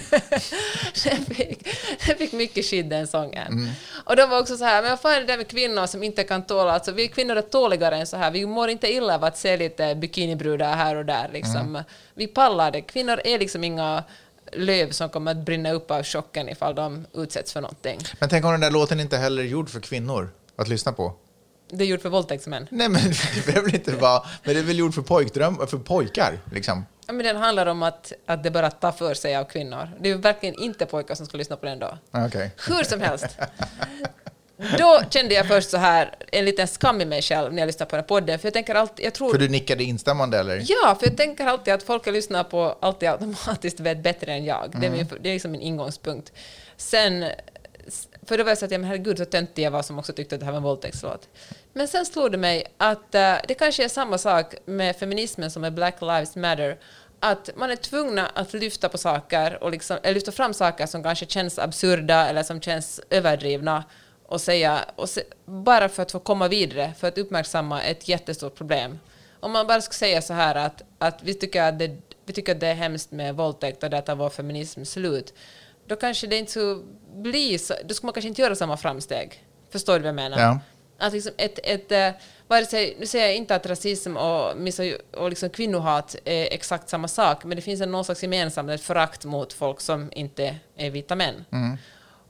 [1.04, 1.68] den, fick,
[2.06, 3.46] den fick mycket skit den sången.
[3.46, 3.70] Mm.
[4.04, 6.02] Och de var också så här, men vad fan är det där med kvinnor som
[6.02, 9.14] inte kan tåla, alltså vi kvinnor är tåligare än så här, vi mår inte illa
[9.14, 11.56] av att se lite bikinibrudar här och där liksom.
[11.56, 11.82] Mm.
[12.14, 14.04] Vi pallar det, kvinnor är liksom inga
[14.52, 17.98] löv som kommer att brinna upp av chocken ifall de utsätts för någonting.
[18.20, 21.14] Men tänk om den där låten inte heller är gjord för kvinnor att lyssna på?
[21.70, 22.66] Det är gjort för våldtäktsmän.
[22.70, 23.02] Nej, men
[23.34, 24.22] det behöver inte vara...
[24.44, 26.86] Men det är väl gjort för pojkdröm, för pojkar, liksom?
[27.06, 29.88] Ja, men den handlar om att, att det bara tar för sig av kvinnor.
[30.00, 31.98] Det är verkligen inte pojkar som ska lyssna på den då.
[32.10, 32.54] Okej.
[32.68, 33.26] Hur som helst.
[34.78, 37.90] Då kände jag först så här, en liten skam i mig själv när jag lyssnade
[37.90, 39.30] på den här podden, för jag tänker alltid, jag tror...
[39.30, 40.64] För du nickade instämmande, eller?
[40.66, 44.44] Ja, för jag tänker alltid att folk jag lyssnar på alltid automatiskt vet bättre än
[44.44, 44.74] jag.
[44.80, 46.32] Det, är min, det är liksom min ingångspunkt.
[46.76, 47.24] Sen,
[48.26, 50.12] för då var jag så att, ja, men herregud så töntig jag var som också
[50.12, 51.28] tyckte att det här var en våldtäktslåt.
[51.72, 55.62] Men sen slog det mig att eh, det kanske är samma sak med feminismen som
[55.62, 56.78] med Black Lives Matter.
[57.20, 61.02] Att man är tvungna att lyfta på saker och liksom, eller lyfta fram saker som
[61.02, 63.84] kanske känns absurda eller som känns överdrivna
[64.26, 68.54] och säga, och se, bara för att få komma vidare, för att uppmärksamma ett jättestort
[68.54, 68.98] problem.
[69.40, 72.52] Om man bara skulle säga så här att, att vi, tycker att det, vi tycker
[72.52, 75.34] att det är hemskt med våldtäkt och där tar vår feminism slut,
[75.86, 76.82] då kanske det inte så
[77.14, 79.44] blir så, då ska man kanske inte göra samma framsteg.
[79.70, 80.38] Förstår du vad jag menar?
[80.38, 80.60] Ja.
[80.98, 82.10] Att liksom ett, ett, eh,
[82.48, 84.50] vare sig, nu säger jag inte att rasism och,
[85.16, 88.82] och liksom kvinnohat är exakt samma sak, men det finns en någon slags gemensamt ett
[88.82, 91.44] förakt mot folk som inte är vita män.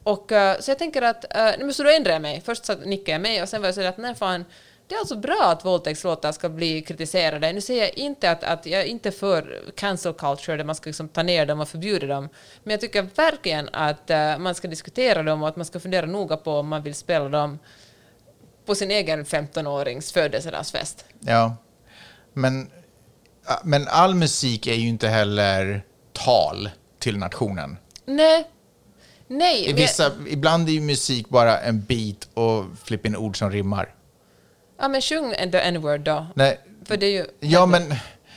[0.05, 2.43] Och, eh, så jag tänker att, uh, nu måste du ändra mig.
[2.45, 4.45] Först så nickade jag mig och sen var jag så att nej fan,
[4.93, 7.53] det är alltså bra att våldtäktslåtar ska bli kritiserade.
[7.53, 10.89] Nu säger jag inte att, att jag är inte för cancel culture där man ska
[10.89, 12.29] liksom ta ner dem och förbjuda dem.
[12.65, 16.07] Men jag tycker verkligen att eh, man ska diskutera dem och att man ska fundera
[16.07, 17.59] noga på om man vill spela dem
[18.67, 21.05] på sin egen 15-årings födelsedagsfest.
[21.21, 21.57] Ja.
[22.33, 22.71] Men,
[23.47, 27.77] ja, men all musik är ju inte heller tal till nationen.
[28.05, 28.49] Nej,
[29.39, 33.37] Nej, I men- vissa, Ibland är ju musik bara en beat och flippa in ord
[33.39, 33.95] som rimmar.
[34.81, 36.27] Ja, men sjung the n-word då.
[36.35, 37.25] Nej, För det är ju...
[37.41, 37.95] ja men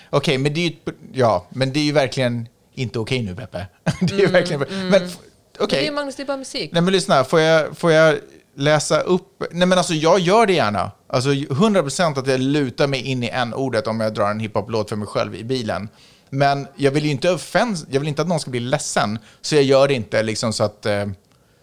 [0.10, 0.76] okej, men det är ju,
[1.14, 3.68] ja, men det är ju verkligen inte okej nu Peppe.
[4.02, 5.18] det är ju verkligen, men f-
[5.60, 5.80] okej.
[5.80, 6.70] Mm, Det är Magnus, det är bara musik.
[6.74, 8.16] Nej men lyssna, får jag, får jag
[8.58, 9.44] läsa upp?
[9.52, 10.92] Nej men alltså jag gör det gärna.
[11.08, 14.90] Alltså 100% att jag lutar mig in i en ordet om jag drar en hiphop-låt
[14.90, 15.90] för mig själv i bilen.
[16.30, 19.20] Men jag vill ju inte offens, jag vill inte att någon ska bli ledsen.
[19.42, 21.06] Så jag gör det inte liksom så att, eh,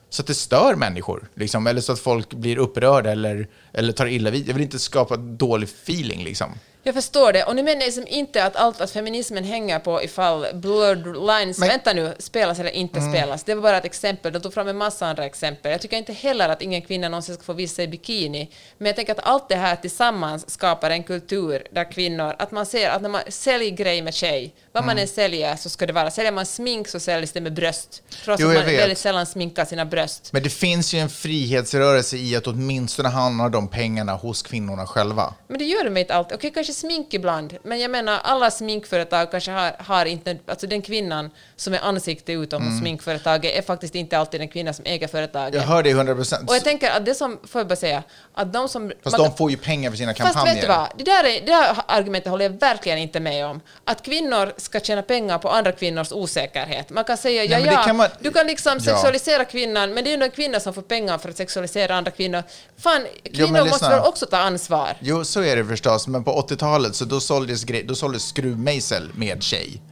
[0.08, 1.28] så att det stör människor.
[1.34, 4.48] Liksom, eller så att folk blir upprörda eller, eller tar illa vid.
[4.48, 6.48] Jag vill inte skapa dålig feeling liksom.
[6.84, 7.44] Jag förstår det.
[7.44, 11.58] Och nu menar jag liksom inte att allt att feminismen hänger på ifall blurred lines,
[11.58, 13.44] Men- vänta nu, spelas eller inte spelas.
[13.44, 14.32] Det var bara ett exempel.
[14.32, 15.72] De tog fram en massa andra exempel.
[15.72, 18.50] Jag tycker inte heller att ingen kvinna någonsin ska få visa sig i bikini.
[18.78, 22.66] Men jag tänker att allt det här tillsammans skapar en kultur där kvinnor, att man
[22.66, 25.92] ser att när man säljer grej med tjej, vad man än säljer så ska det
[25.92, 28.02] vara, säljer man smink så säljs det med bröst.
[28.24, 28.80] Trots Jo, att man vet.
[28.80, 30.28] väldigt sällan sminkar sina bröst.
[30.32, 35.34] Men det finns ju en frihetsrörelse i att åtminstone hamna de pengarna hos kvinnorna själva.
[35.48, 36.34] Men det gör de inte alltid.
[36.36, 40.82] Okej, kanske smink ibland, men jag menar alla sminkföretag kanske har, har inte, alltså den
[40.82, 45.08] kvinnan som är ansikte utom hos sminkföretaget är faktiskt inte alltid den kvinna som äger
[45.08, 45.54] företaget.
[45.54, 46.48] Jag hör det 100%.
[46.48, 48.02] Och jag tänker att det som, får jag bara säga,
[48.34, 48.92] att de som...
[49.04, 50.54] Fast man- de får ju pengar för sina Fast kampanjer.
[50.54, 53.60] vet du vad, det där, är, det där argumentet håller jag verkligen inte med om.
[53.84, 56.90] Att kvinnor ska tjäna pengar på andra kvinnors osäkerhet.
[56.90, 58.80] Man kan säga, ja det ja, kan man- du kan liksom Ja.
[58.80, 62.10] sexualisera kvinnan, men det är ju en kvinna som får pengar för att sexualisera andra
[62.10, 62.42] kvinnor.
[62.78, 64.96] Fan, kvinnor men måste väl också ta ansvar?
[65.00, 66.30] Jo, så är det förstås, men på
[66.62, 69.82] 80-talet så då såldes, då såldes skruvmejsel med tjej.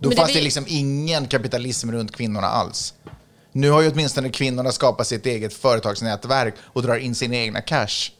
[0.00, 2.94] Då Men det fanns det vi- liksom ingen kapitalism runt kvinnorna alls.
[3.52, 8.10] Nu har ju åtminstone kvinnorna skapat sitt eget företagsnätverk och drar in sin egna cash.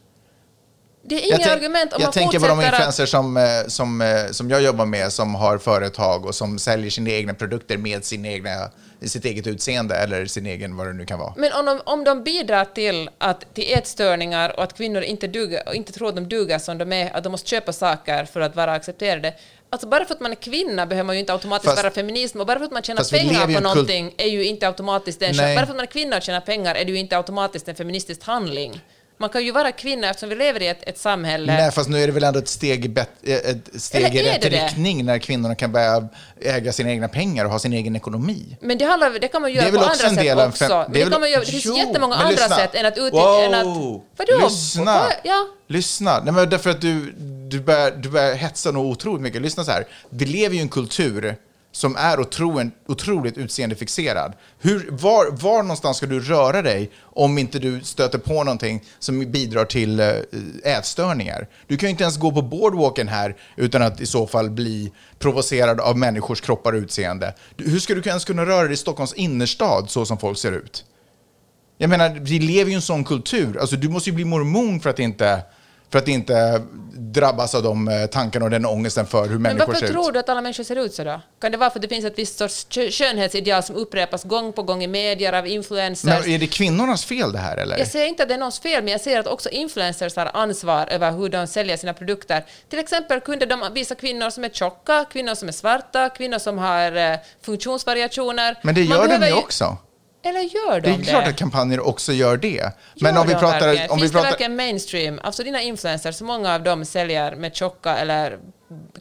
[1.09, 2.81] Det är inga tänk- argument om jag man tänker på de fortsätter att...
[2.81, 6.91] influencers som, eh, som, eh, som jag jobbar med som har företag och som säljer
[6.91, 8.71] sina egna produkter med sin egna,
[9.03, 11.33] sitt eget utseende eller sin egen, vad det nu kan vara.
[11.37, 15.69] Men om de, om de bidrar till, att, till ätstörningar och att kvinnor inte, duger,
[15.69, 18.41] och inte tror att de duger som de är, att de måste köpa saker för
[18.41, 19.35] att vara accepterade.
[19.71, 22.41] Alltså bara för att man är kvinna behöver man ju inte automatiskt Fast- vara feminism
[22.41, 25.57] och bara för att man tjänar pengar på någonting är ju inte automatiskt en Nej.
[25.57, 27.75] Bara för att man är kvinna och tjänar pengar är det ju inte automatiskt en
[27.75, 28.81] feministisk handling.
[29.21, 32.03] Man kan ju vara kvinna eftersom vi lever i ett, ett samhälle Nej, fast nu
[32.03, 34.65] är det väl ändå ett steg, bet- ett steg i rätt det det?
[34.65, 36.09] riktning när kvinnorna kan börja
[36.41, 38.57] äga sina egna pengar och ha sin egen ekonomi.
[38.61, 40.39] Men det, handlar, det kan man göra Det är väl på också andra en del
[40.39, 40.65] sätt också.
[40.69, 42.57] fem- det det, är väl- kan man göra, det finns Jo, jättemånga andra lyssna.
[42.57, 43.17] sätt än att utnyttja...
[43.19, 43.43] Wow!
[43.45, 43.67] Än att,
[44.17, 44.45] vadå?
[44.49, 45.03] Lyssna!
[45.25, 45.47] Ja.
[45.69, 46.21] Lyssna!
[46.25, 47.13] Nej, men därför att du,
[47.49, 49.43] du, börjar, du börjar hetsa nog otroligt mycket.
[49.43, 49.87] Lyssna så här.
[50.11, 51.37] Vi lever ju i en kultur
[51.79, 54.33] som är otroligt, otroligt utseendefixerad.
[54.59, 59.31] Hur, var, var någonstans ska du röra dig om inte du stöter på någonting som
[59.33, 60.09] bidrar till eh,
[60.65, 61.49] ätstörningar?
[61.67, 64.93] Du kan ju inte ens gå på boardwalken här utan att i så fall bli
[65.19, 67.35] provocerad av människors kroppar och utseende.
[67.57, 70.85] Hur ska du ens kunna röra dig i Stockholms innerstad så som folk ser ut?
[71.79, 73.59] Jag menar, vi lever ju i en sån kultur.
[73.59, 75.43] Alltså, du måste ju bli mormon för att inte,
[75.91, 76.63] för att inte
[77.01, 80.09] drabbas av de eh, tankarna och den ångesten för hur Men människor varför ser tror
[80.09, 80.13] ut.
[80.15, 81.21] du att alla människor ser ut så då?
[81.41, 84.53] Kan det vara för att det finns ett visst sorts kö- skönhetsideal som upprepas gång
[84.53, 86.05] på gång i medier av influencers?
[86.25, 87.79] Men är det kvinnornas fel det här eller?
[87.79, 90.31] Jag säger inte att det är någons fel, men jag säger att också influencers har
[90.35, 92.45] ansvar över hur de säljer sina produkter.
[92.69, 96.59] Till exempel kunde de visa kvinnor som är tjocka, kvinnor som är svarta, kvinnor som
[96.59, 98.59] har eh, funktionsvariationer.
[98.63, 99.77] Men det gör de ju också.
[100.23, 101.03] Eller gör de Det det?
[101.03, 102.73] är klart att kampanjer också gör det.
[103.01, 103.61] Men Gör om vi de pratar...
[103.67, 103.91] verkligen?
[103.91, 105.21] Om vi Finns pratar det verkligen mainstream?
[105.23, 108.39] Alltså dina influencers, många av dem säljer med tjocka eller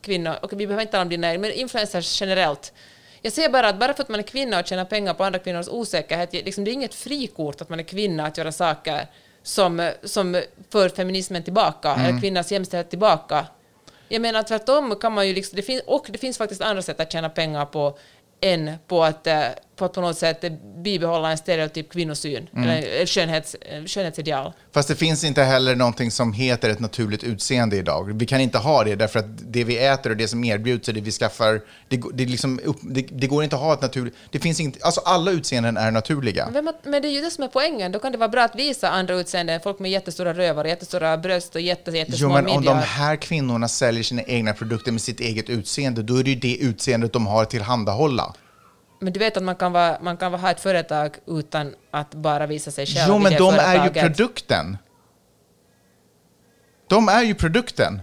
[0.02, 2.74] kvinnor, och vi behöver inte tala om dina men influencers generellt.
[3.22, 5.40] Jag säger bara att bara för att man är kvinna och tjänar pengar på andra
[5.40, 9.08] kvinnors osäkerhet, liksom, det är inget frikort att man är kvinna att göra saker
[9.44, 10.42] som, som
[10.72, 12.06] för feminismen tillbaka, Mm.
[12.06, 13.46] eller kvinnans jämställdhet tillbaka.
[14.10, 17.00] Jag menar tvärtom kan man ju liksom, det finns, och det finns faktiskt andra sätt
[17.00, 17.98] att tjäna pengar på
[18.42, 19.28] än på att,
[19.78, 20.52] på att på något sätt eh,
[20.84, 22.70] bibehålla en stereotyp kvinnosyn, Mm.
[22.70, 23.56] eller skönhets,
[23.86, 24.54] skönhetsideal.
[24.74, 28.18] Fast det finns inte heller någonting som heter ett naturligt utseende idag.
[28.20, 30.94] Vi kan inte ha det därför att det vi äter och det som erbjuds och
[30.94, 34.14] det vi skaffar, det, går- det, liksom det, det går inte att ha ett naturligt...
[34.32, 36.50] Det finns inte, alltså alla utseenden är naturliga.
[36.54, 37.92] Men, men det är ju det som är poängen.
[37.92, 41.56] Då kan det vara bra att visa andra utseenden, folk med jättestora rövar, jättestora bröst
[41.56, 42.76] och jätte, jättesmå Jo, men om midjar.
[42.76, 46.36] de här kvinnorna säljer sina egna produkter med sitt eget utseende, då är det ju
[46.36, 48.34] det utseendet de har att tillhandahålla.
[49.00, 52.12] Men du vet att man kan, vara, man kan vara- ha ett företag utan att
[52.16, 54.04] bara visa sig själv Jo, men de är ju företaget.
[54.04, 54.78] produkten.
[56.90, 58.02] De är ju produkten.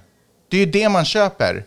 [0.48, 1.64] Det är ju det man köper.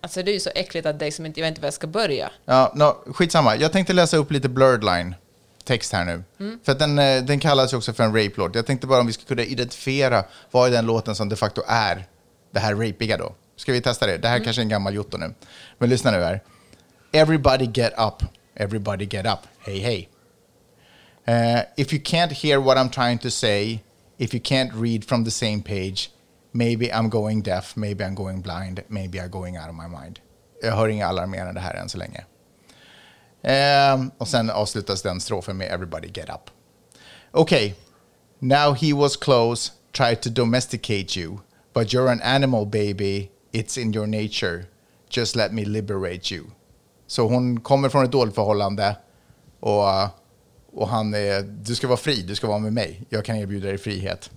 [0.00, 1.74] Alltså det är ju så äckligt att det liksom inte, jag vet inte var jag
[1.74, 2.30] ska börja.
[2.44, 3.56] Ja, no, skitsamma.
[3.56, 5.14] Jag tänkte läsa upp lite blurred line
[5.64, 6.22] text här nu.
[6.40, 6.60] Mm.
[6.64, 8.54] För att den, eh, den kallas ju också för en rape-låt.
[8.54, 11.62] Jag tänkte bara om vi skulle kunna identifiera vad är den låten som de facto
[11.66, 12.06] är
[12.50, 13.34] det här rapiga då.
[13.56, 14.16] Ska vi testa det?
[14.18, 14.44] Det här Mm.
[14.44, 15.34] kanske är en gammal jotto nu.
[15.78, 16.40] Men lyssna nu här.
[17.12, 18.22] Everybody get up.
[18.56, 19.46] Everybody get up.
[19.60, 20.08] Hey, hey.
[21.26, 23.82] Uh, if you can't hear what I'm trying to say,
[24.18, 26.10] if you can't read from the same page,
[26.52, 30.20] maybe I'm going deaf, maybe I'm going blind, maybe I'm going out of my mind.
[30.62, 32.24] Jag hör inga alarmerande här än så länge.
[33.42, 36.50] Um, och sen avslutas den strofen med Everybody get up.
[37.32, 37.74] Okay,
[38.40, 41.40] now he was close, tried to domesticate you,
[41.72, 44.66] but you're an animal baby, it's in your nature,
[45.08, 46.50] just let me liberate you.
[47.08, 48.96] Så hon kommer från ett dåligt förhållande
[49.60, 49.84] och,
[50.72, 53.68] och han är, du ska vara fri, du ska vara med mig, jag kan erbjuda
[53.68, 54.30] dig frihet.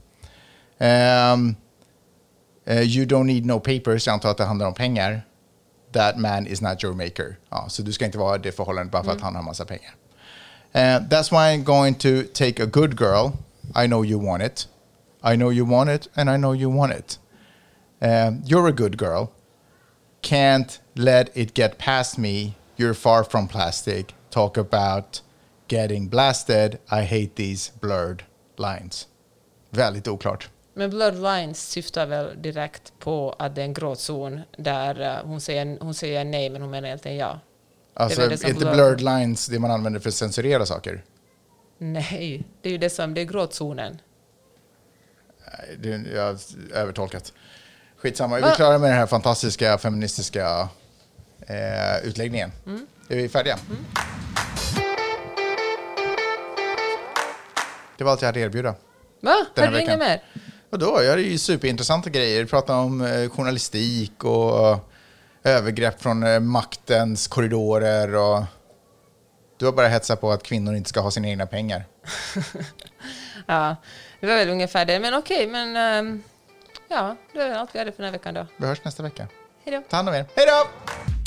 [0.77, 1.55] Ehm,
[2.65, 5.21] eh, you don't need no papers, jag antar att det handlar om pengar.
[5.93, 7.37] That man is not your maker.
[7.49, 9.65] Ja, så du ska inte vara i det förhållandet bara för att han har massa
[9.65, 9.95] pengar.
[10.75, 13.31] Uh, that's why I'm going to take a good girl.
[13.75, 14.67] I know you want it.
[15.23, 17.19] I know you want it, and I know you want it.
[18.01, 19.27] Um, you're a good girl.
[20.21, 22.55] Can't let it get past me.
[22.81, 24.15] You're far from plastic.
[24.29, 25.21] Talk about
[25.67, 26.79] getting blasted.
[26.89, 28.23] I hate these blurred
[28.57, 29.07] lines.
[29.69, 30.49] Väldigt oklart.
[30.73, 35.41] Men blurred lines syftar väl direkt på att det är en gråzon där eh, hon
[35.41, 37.39] säger, hon säger nej men hon menar egentligen ja.
[37.93, 38.75] Alltså, det som inte blurred.
[38.75, 41.03] blurred lines det man använder för att censurera saker?
[41.77, 44.01] Nej, det är ju det som, det är gråzonen.
[45.77, 46.37] Det, jag har
[46.73, 47.33] övertolkat.
[47.97, 50.69] Skitsamma, vi är klara med den här fantastiska feministiska
[51.51, 52.51] eh, utläggningen.
[53.09, 53.57] Är vi färdiga?
[57.97, 58.75] Det var allt jag hade att erbjuda.
[59.21, 59.45] Va?
[59.55, 60.23] Har du inget mer?
[60.69, 61.03] Vadå?
[61.03, 62.45] Jag hade ju superintressanta grejer.
[62.45, 64.79] Prata om eh, journalistik och
[65.43, 68.15] övergrepp från eh, maktens korridorer.
[68.15, 68.43] Och...
[69.57, 71.83] Du har bara hetsat på att kvinnor inte ska ha sina egna pengar.
[73.45, 73.75] Ja,
[74.19, 74.99] det var väl ungefär det.
[74.99, 76.23] Men okej, men ehm,
[76.87, 78.47] ja, det är allt vi hade för den här veckan då.
[78.57, 79.27] Vi hörs nästa vecka.
[79.65, 79.83] Hej då.
[79.89, 80.25] Ta hand om er.
[80.35, 81.20] Hej då!